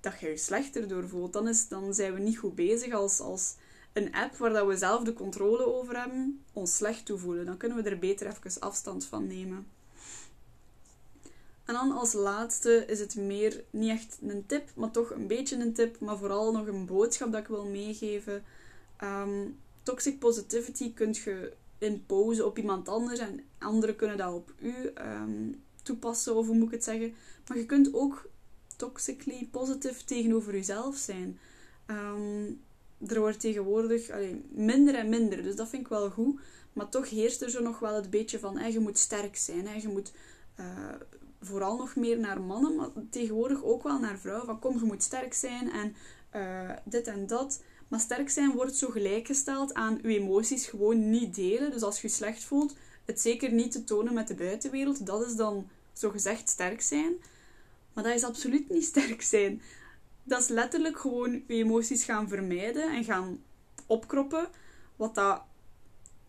dat 0.00 0.20
je 0.20 0.28
je 0.28 0.36
slechter 0.36 0.88
door 0.88 1.08
voelt. 1.08 1.32
Dan, 1.32 1.48
is, 1.48 1.68
dan 1.68 1.94
zijn 1.94 2.14
we 2.14 2.20
niet 2.20 2.38
goed 2.38 2.54
bezig 2.54 2.92
als, 2.92 3.20
als 3.20 3.54
een 3.92 4.14
app 4.14 4.36
waar 4.36 4.52
dat 4.52 4.66
we 4.66 4.76
zelf 4.76 5.02
de 5.02 5.12
controle 5.12 5.66
over 5.66 5.98
hebben, 5.98 6.44
ons 6.52 6.76
slecht 6.76 7.06
toevoelen. 7.06 7.46
Dan 7.46 7.56
kunnen 7.56 7.82
we 7.82 7.90
er 7.90 7.98
beter 7.98 8.26
even 8.26 8.60
afstand 8.60 9.04
van 9.04 9.26
nemen. 9.26 9.66
En 11.64 11.74
dan 11.74 11.92
als 11.92 12.12
laatste 12.12 12.84
is 12.86 13.00
het 13.00 13.16
meer, 13.16 13.64
niet 13.70 13.90
echt 13.90 14.18
een 14.22 14.46
tip, 14.46 14.70
maar 14.74 14.90
toch 14.90 15.10
een 15.10 15.26
beetje 15.26 15.56
een 15.56 15.72
tip, 15.72 16.00
maar 16.00 16.18
vooral 16.18 16.52
nog 16.52 16.66
een 16.66 16.86
boodschap 16.86 17.32
dat 17.32 17.40
ik 17.40 17.48
wil 17.48 17.66
meegeven. 17.66 18.44
Ehm, 18.96 19.48
toxic 19.82 20.18
positivity 20.18 20.94
kun 20.94 21.12
je 21.24 21.52
imposen 21.82 22.46
op 22.46 22.58
iemand 22.58 22.88
anders 22.88 23.18
en 23.18 23.40
anderen 23.58 23.96
kunnen 23.96 24.16
dat 24.16 24.34
op 24.34 24.52
u 24.60 24.74
um, 25.22 25.62
toepassen, 25.82 26.34
of 26.36 26.46
hoe 26.46 26.56
moet 26.56 26.66
ik 26.66 26.70
het 26.72 26.84
zeggen. 26.84 27.14
Maar 27.48 27.58
je 27.58 27.66
kunt 27.66 27.94
ook 27.94 28.30
toxically 28.76 29.48
positive 29.50 30.04
tegenover 30.04 30.52
jezelf 30.52 30.96
zijn. 30.96 31.38
Um, 31.86 32.60
er 33.06 33.20
wordt 33.20 33.40
tegenwoordig 33.40 34.10
allee, 34.10 34.44
minder 34.50 34.94
en 34.94 35.08
minder, 35.08 35.42
dus 35.42 35.56
dat 35.56 35.68
vind 35.68 35.82
ik 35.82 35.88
wel 35.88 36.10
goed. 36.10 36.40
Maar 36.72 36.88
toch 36.88 37.10
heerst 37.10 37.42
er 37.42 37.50
zo 37.50 37.62
nog 37.62 37.78
wel 37.78 37.94
het 37.94 38.10
beetje 38.10 38.38
van, 38.38 38.58
hey, 38.58 38.72
je 38.72 38.80
moet 38.80 38.98
sterk 38.98 39.36
zijn, 39.36 39.66
hè, 39.66 39.74
je 39.74 39.88
moet... 39.88 40.12
Uh, 40.60 40.66
vooral 41.44 41.76
nog 41.76 41.96
meer 41.96 42.18
naar 42.18 42.40
mannen, 42.40 42.76
maar 42.76 42.88
tegenwoordig 43.10 43.64
ook 43.64 43.82
wel 43.82 43.98
naar 43.98 44.18
vrouwen. 44.18 44.46
Van 44.46 44.58
kom, 44.58 44.78
je 44.78 44.84
moet 44.84 45.02
sterk 45.02 45.34
zijn 45.34 45.70
en 45.70 45.94
uh, 46.36 46.70
dit 46.84 47.06
en 47.06 47.26
dat. 47.26 47.62
Maar 47.92 48.00
sterk 48.00 48.30
zijn 48.30 48.52
wordt 48.52 48.76
zo 48.76 48.88
gelijkgesteld 48.88 49.74
aan 49.74 49.98
je 50.02 50.18
emoties 50.18 50.66
gewoon 50.66 51.10
niet 51.10 51.34
delen. 51.34 51.70
Dus 51.70 51.82
als 51.82 52.00
je 52.00 52.08
je 52.08 52.14
slecht 52.14 52.44
voelt, 52.44 52.76
het 53.04 53.20
zeker 53.20 53.52
niet 53.52 53.72
te 53.72 53.84
tonen 53.84 54.14
met 54.14 54.28
de 54.28 54.34
buitenwereld. 54.34 55.06
Dat 55.06 55.26
is 55.26 55.34
dan 55.34 55.68
zogezegd 55.92 56.48
sterk 56.48 56.80
zijn. 56.80 57.12
Maar 57.92 58.04
dat 58.04 58.14
is 58.14 58.24
absoluut 58.24 58.68
niet 58.68 58.84
sterk 58.84 59.22
zijn. 59.22 59.62
Dat 60.22 60.40
is 60.40 60.48
letterlijk 60.48 60.98
gewoon 60.98 61.32
je 61.32 61.54
emoties 61.54 62.04
gaan 62.04 62.28
vermijden 62.28 62.94
en 62.94 63.04
gaan 63.04 63.42
opkroppen. 63.86 64.48
Wat 64.96 65.14
dat 65.14 65.42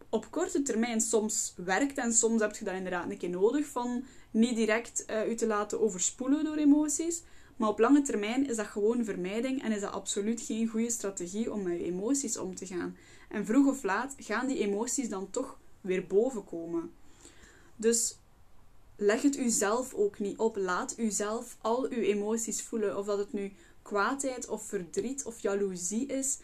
op 0.10 0.32
korte 0.32 0.62
termijn 0.62 1.01
soms 1.01 1.53
werkt 1.55 1.98
en 1.98 2.13
soms 2.13 2.41
heb 2.41 2.55
je 2.55 2.65
dat 2.65 2.75
inderdaad 2.75 3.10
een 3.10 3.17
keer 3.17 3.29
nodig 3.29 3.65
van 3.65 4.05
niet 4.32 4.55
direct 4.55 5.03
uh, 5.10 5.29
u 5.29 5.36
te 5.36 5.48
laten 5.48 5.82
overspoelen 5.82 6.43
door 6.43 6.58
emoties. 6.58 7.22
Maar 7.56 7.70
op 7.70 7.80
lange 7.80 8.02
termijn 8.02 8.50
is 8.50 8.56
dat 8.56 8.66
gewoon 8.66 9.06
vermijding 9.06 9.64
en 9.64 9.72
is 9.72 9.82
dat 9.82 9.92
absoluut 9.92 10.42
geen 10.42 10.68
goede 10.68 10.90
strategie 10.90 11.52
om 11.52 11.64
met 11.64 11.78
je 11.78 11.86
emoties 11.86 12.38
om 12.38 12.56
te 12.56 12.66
gaan. 12.66 12.98
En 13.30 13.46
vroeg 13.46 13.68
of 13.68 13.84
laat 13.84 14.16
gaan 14.18 14.48
die 14.48 14.58
emoties 14.58 15.10
dan 15.10 15.30
toch 15.30 15.60
weer 15.82 16.08
bovenkomen. 16.08 16.92
Dus 17.76 18.18
leg 18.96 19.22
het 19.22 19.38
uzelf 19.38 19.94
ook 19.94 20.20
niet 20.20 20.38
op. 20.38 20.58
Laat 20.58 20.94
uzelf 20.98 21.58
al 21.62 21.84
uw 21.84 22.02
emoties 22.02 22.62
voelen. 22.62 22.98
Of 22.98 23.06
dat 23.06 23.18
het 23.18 23.34
nu 23.34 23.52
kwaadheid 23.82 24.48
of 24.48 24.64
verdriet 24.64 25.26
of 25.26 25.40
jaloezie 25.40 26.06
is. 26.06 26.40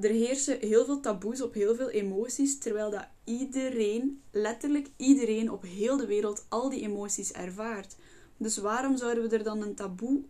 Er 0.00 0.10
heersen 0.10 0.58
heel 0.60 0.84
veel 0.84 1.00
taboes 1.00 1.42
op 1.42 1.54
heel 1.54 1.74
veel 1.74 1.90
emoties, 1.90 2.58
terwijl 2.58 2.90
dat 2.90 3.06
iedereen, 3.24 4.22
letterlijk 4.30 4.88
iedereen 4.96 5.50
op 5.50 5.62
heel 5.62 5.96
de 5.96 6.06
wereld 6.06 6.46
al 6.48 6.68
die 6.68 6.80
emoties 6.80 7.32
ervaart. 7.32 7.96
Dus 8.36 8.56
waarom 8.56 8.96
zouden 8.96 9.28
we 9.28 9.36
er 9.36 9.44
dan 9.44 9.62
een 9.62 9.74
taboe 9.74 10.22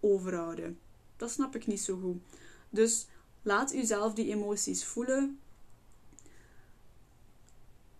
over 0.00 0.34
houden? 0.34 0.78
Dat 1.16 1.30
snap 1.30 1.54
ik 1.54 1.66
niet 1.66 1.80
zo 1.80 1.98
goed. 1.98 2.16
Dus 2.70 3.06
laat 3.42 3.74
uzelf 3.74 4.14
die 4.14 4.30
emoties 4.30 4.84
voelen. 4.84 5.38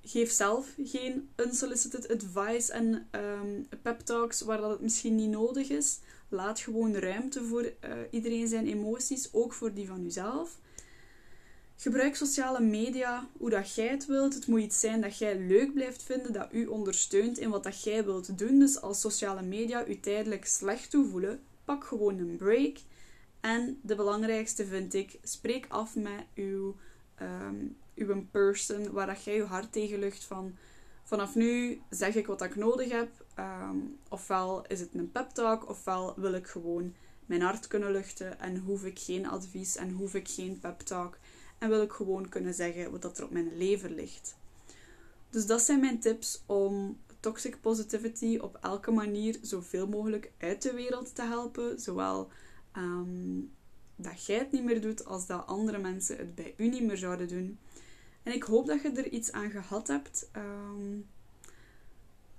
Geef 0.04 0.30
zelf 0.30 0.68
geen 0.84 1.28
unsolicited 1.36 2.08
advice 2.08 2.72
en 2.72 3.08
um, 3.10 3.68
pep 3.82 4.00
talks 4.00 4.40
waar 4.40 4.60
dat 4.60 4.70
het 4.70 4.80
misschien 4.80 5.14
niet 5.14 5.30
nodig 5.30 5.68
is. 5.68 5.98
Laat 6.28 6.60
gewoon 6.60 6.94
ruimte 6.94 7.44
voor 7.44 7.62
uh, 7.62 7.72
iedereen 8.10 8.48
zijn 8.48 8.66
emoties, 8.66 9.28
ook 9.32 9.52
voor 9.52 9.74
die 9.74 9.86
van 9.86 10.04
uzelf. 10.04 10.58
Gebruik 11.76 12.16
sociale 12.16 12.60
media 12.60 13.28
hoe 13.38 13.50
dat 13.50 13.74
jij 13.74 13.88
het 13.88 14.06
wilt. 14.06 14.34
Het 14.34 14.46
moet 14.46 14.60
iets 14.60 14.80
zijn 14.80 15.00
dat 15.00 15.18
jij 15.18 15.38
leuk 15.38 15.74
blijft 15.74 16.02
vinden, 16.02 16.32
dat 16.32 16.48
u 16.52 16.66
ondersteunt 16.66 17.38
in 17.38 17.50
wat 17.50 17.64
dat 17.64 17.82
jij 17.82 18.04
wilt 18.04 18.38
doen. 18.38 18.58
Dus 18.58 18.80
als 18.80 19.00
sociale 19.00 19.42
media 19.42 19.86
u 19.86 20.00
tijdelijk 20.00 20.46
slecht 20.46 20.90
toevoelen, 20.90 21.40
pak 21.64 21.84
gewoon 21.84 22.18
een 22.18 22.36
break. 22.36 22.76
En 23.40 23.78
de 23.82 23.94
belangrijkste 23.94 24.66
vind 24.66 24.94
ik, 24.94 25.18
spreek 25.22 25.66
af 25.68 25.94
met 25.94 26.24
uw, 26.34 26.76
um, 27.22 27.76
uw 27.94 28.26
person 28.30 28.92
waar 28.92 29.06
dat 29.06 29.24
jij 29.24 29.34
je 29.34 29.44
hart 29.44 29.72
tegen 29.72 29.98
lucht 29.98 30.24
van. 30.24 30.56
Vanaf 31.02 31.34
nu 31.34 31.80
zeg 31.90 32.14
ik 32.14 32.26
wat 32.26 32.42
ik 32.42 32.56
nodig 32.56 32.90
heb. 32.90 33.08
Um, 33.38 33.98
ofwel 34.08 34.66
is 34.66 34.80
het 34.80 34.94
een 34.94 35.12
pep 35.12 35.30
talk, 35.30 35.68
ofwel 35.68 36.14
wil 36.16 36.32
ik 36.32 36.46
gewoon 36.46 36.94
mijn 37.26 37.40
hart 37.40 37.66
kunnen 37.66 37.92
luchten 37.92 38.40
en 38.40 38.56
hoef 38.56 38.84
ik 38.84 38.98
geen 38.98 39.28
advies 39.28 39.76
en 39.76 39.90
hoef 39.90 40.14
ik 40.14 40.28
geen 40.28 40.58
pep 40.60 40.80
talk. 40.80 41.18
En 41.62 41.68
wil 41.68 41.82
ik 41.82 41.92
gewoon 41.92 42.28
kunnen 42.28 42.54
zeggen 42.54 42.90
wat 42.90 43.18
er 43.18 43.24
op 43.24 43.30
mijn 43.30 43.56
lever 43.56 43.90
ligt. 43.90 44.36
Dus 45.30 45.46
dat 45.46 45.60
zijn 45.60 45.80
mijn 45.80 46.00
tips 46.00 46.42
om 46.46 46.98
toxic 47.20 47.60
positivity 47.60 48.38
op 48.40 48.58
elke 48.60 48.90
manier 48.90 49.38
zoveel 49.42 49.86
mogelijk 49.86 50.32
uit 50.38 50.62
de 50.62 50.72
wereld 50.72 51.14
te 51.14 51.22
helpen. 51.22 51.80
Zowel 51.80 52.28
ehm, 52.72 53.40
dat 53.96 54.26
jij 54.26 54.38
het 54.38 54.52
niet 54.52 54.64
meer 54.64 54.80
doet, 54.80 55.04
als 55.04 55.26
dat 55.26 55.46
andere 55.46 55.78
mensen 55.78 56.16
het 56.16 56.34
bij 56.34 56.54
u 56.56 56.68
niet 56.68 56.82
meer 56.82 56.96
zouden 56.96 57.28
doen. 57.28 57.58
En 58.22 58.32
ik 58.32 58.42
hoop 58.42 58.66
dat 58.66 58.82
je 58.82 58.90
er 58.90 59.08
iets 59.08 59.32
aan 59.32 59.50
gehad 59.50 59.88
hebt. 59.88 60.28
Ehm, 60.32 60.98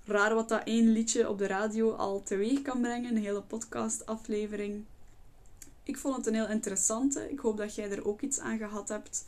raar 0.04 0.34
wat 0.34 0.48
dat 0.48 0.64
één 0.64 0.88
liedje 0.88 1.28
op 1.28 1.38
de 1.38 1.46
radio 1.46 1.92
al 1.92 2.22
teweeg 2.22 2.62
kan 2.62 2.80
brengen, 2.80 3.16
een 3.16 3.22
hele 3.22 3.42
podcastaflevering. 3.42 4.84
Ik 5.84 5.98
vond 5.98 6.16
het 6.16 6.26
een 6.26 6.34
heel 6.34 6.48
interessante. 6.48 7.30
Ik 7.30 7.38
hoop 7.38 7.56
dat 7.56 7.74
jij 7.74 7.90
er 7.90 8.06
ook 8.06 8.20
iets 8.20 8.40
aan 8.40 8.58
gehad 8.58 8.88
hebt. 8.88 9.26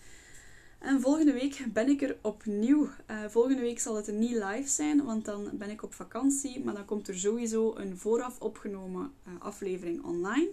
En 0.78 1.00
volgende 1.00 1.32
week 1.32 1.64
ben 1.72 1.88
ik 1.88 2.02
er 2.02 2.16
opnieuw. 2.22 2.88
Uh, 3.10 3.24
volgende 3.28 3.60
week 3.60 3.80
zal 3.80 3.96
het 3.96 4.12
niet 4.12 4.44
live 4.44 4.68
zijn, 4.68 5.04
want 5.04 5.24
dan 5.24 5.50
ben 5.52 5.70
ik 5.70 5.82
op 5.82 5.94
vakantie. 5.94 6.64
Maar 6.64 6.74
dan 6.74 6.84
komt 6.84 7.08
er 7.08 7.18
sowieso 7.18 7.74
een 7.76 7.98
vooraf 7.98 8.40
opgenomen 8.40 9.12
uh, 9.28 9.32
aflevering 9.38 10.04
online. 10.04 10.50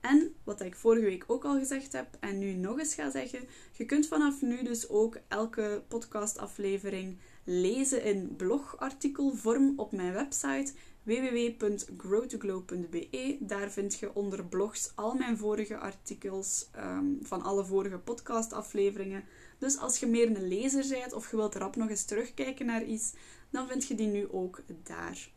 En 0.00 0.34
wat 0.44 0.60
ik 0.60 0.74
vorige 0.74 1.04
week 1.04 1.24
ook 1.26 1.44
al 1.44 1.58
gezegd 1.58 1.92
heb 1.92 2.16
en 2.20 2.38
nu 2.38 2.52
nog 2.52 2.78
eens 2.78 2.94
ga 2.94 3.10
zeggen, 3.10 3.40
je 3.72 3.84
kunt 3.84 4.06
vanaf 4.06 4.42
nu 4.42 4.62
dus 4.62 4.88
ook 4.88 5.18
elke 5.28 5.82
podcastaflevering 5.88 7.18
lezen 7.44 8.02
in 8.02 8.36
blogartikelvorm 8.36 9.72
op 9.76 9.92
mijn 9.92 10.12
website 10.12 10.72
www.growtoglow.be. 11.04 13.36
Daar 13.40 13.70
vind 13.70 13.98
je 13.98 14.14
onder 14.14 14.44
blogs 14.44 14.92
al 14.94 15.14
mijn 15.14 15.38
vorige 15.38 15.76
artikels 15.76 16.66
um, 16.76 17.18
van 17.22 17.42
alle 17.42 17.64
vorige 17.64 17.98
podcastafleveringen. 17.98 19.24
Dus 19.58 19.78
als 19.78 19.98
je 19.98 20.06
meer 20.06 20.26
een 20.26 20.48
lezer 20.48 20.88
bent 20.88 21.12
of 21.12 21.30
je 21.30 21.36
wilt 21.36 21.54
rap 21.54 21.76
nog 21.76 21.88
eens 21.88 22.04
terugkijken 22.04 22.66
naar 22.66 22.84
iets, 22.84 23.12
dan 23.50 23.68
vind 23.68 23.86
je 23.86 23.94
die 23.94 24.06
nu 24.06 24.28
ook 24.30 24.62
daar. 24.82 25.28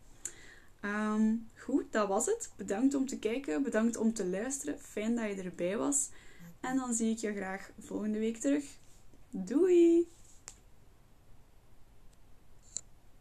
Um, 0.82 1.47
goed, 1.60 1.91
dat 1.91 2.08
was 2.08 2.25
het. 2.25 2.51
Bedankt 2.56 2.93
om 2.93 3.08
te 3.08 3.19
kijken, 3.19 3.63
bedankt 3.63 3.97
om 3.97 4.13
te 4.13 4.25
luisteren. 4.25 4.80
Fijn 4.80 5.15
dat 5.15 5.36
je 5.36 5.41
erbij 5.41 5.77
was. 5.77 6.10
En 6.60 6.75
dan 6.75 6.93
zie 6.93 7.12
ik 7.12 7.17
je 7.17 7.34
graag 7.34 7.71
volgende 7.80 8.19
week 8.19 8.38
terug. 8.38 8.65
Doei! 9.30 10.08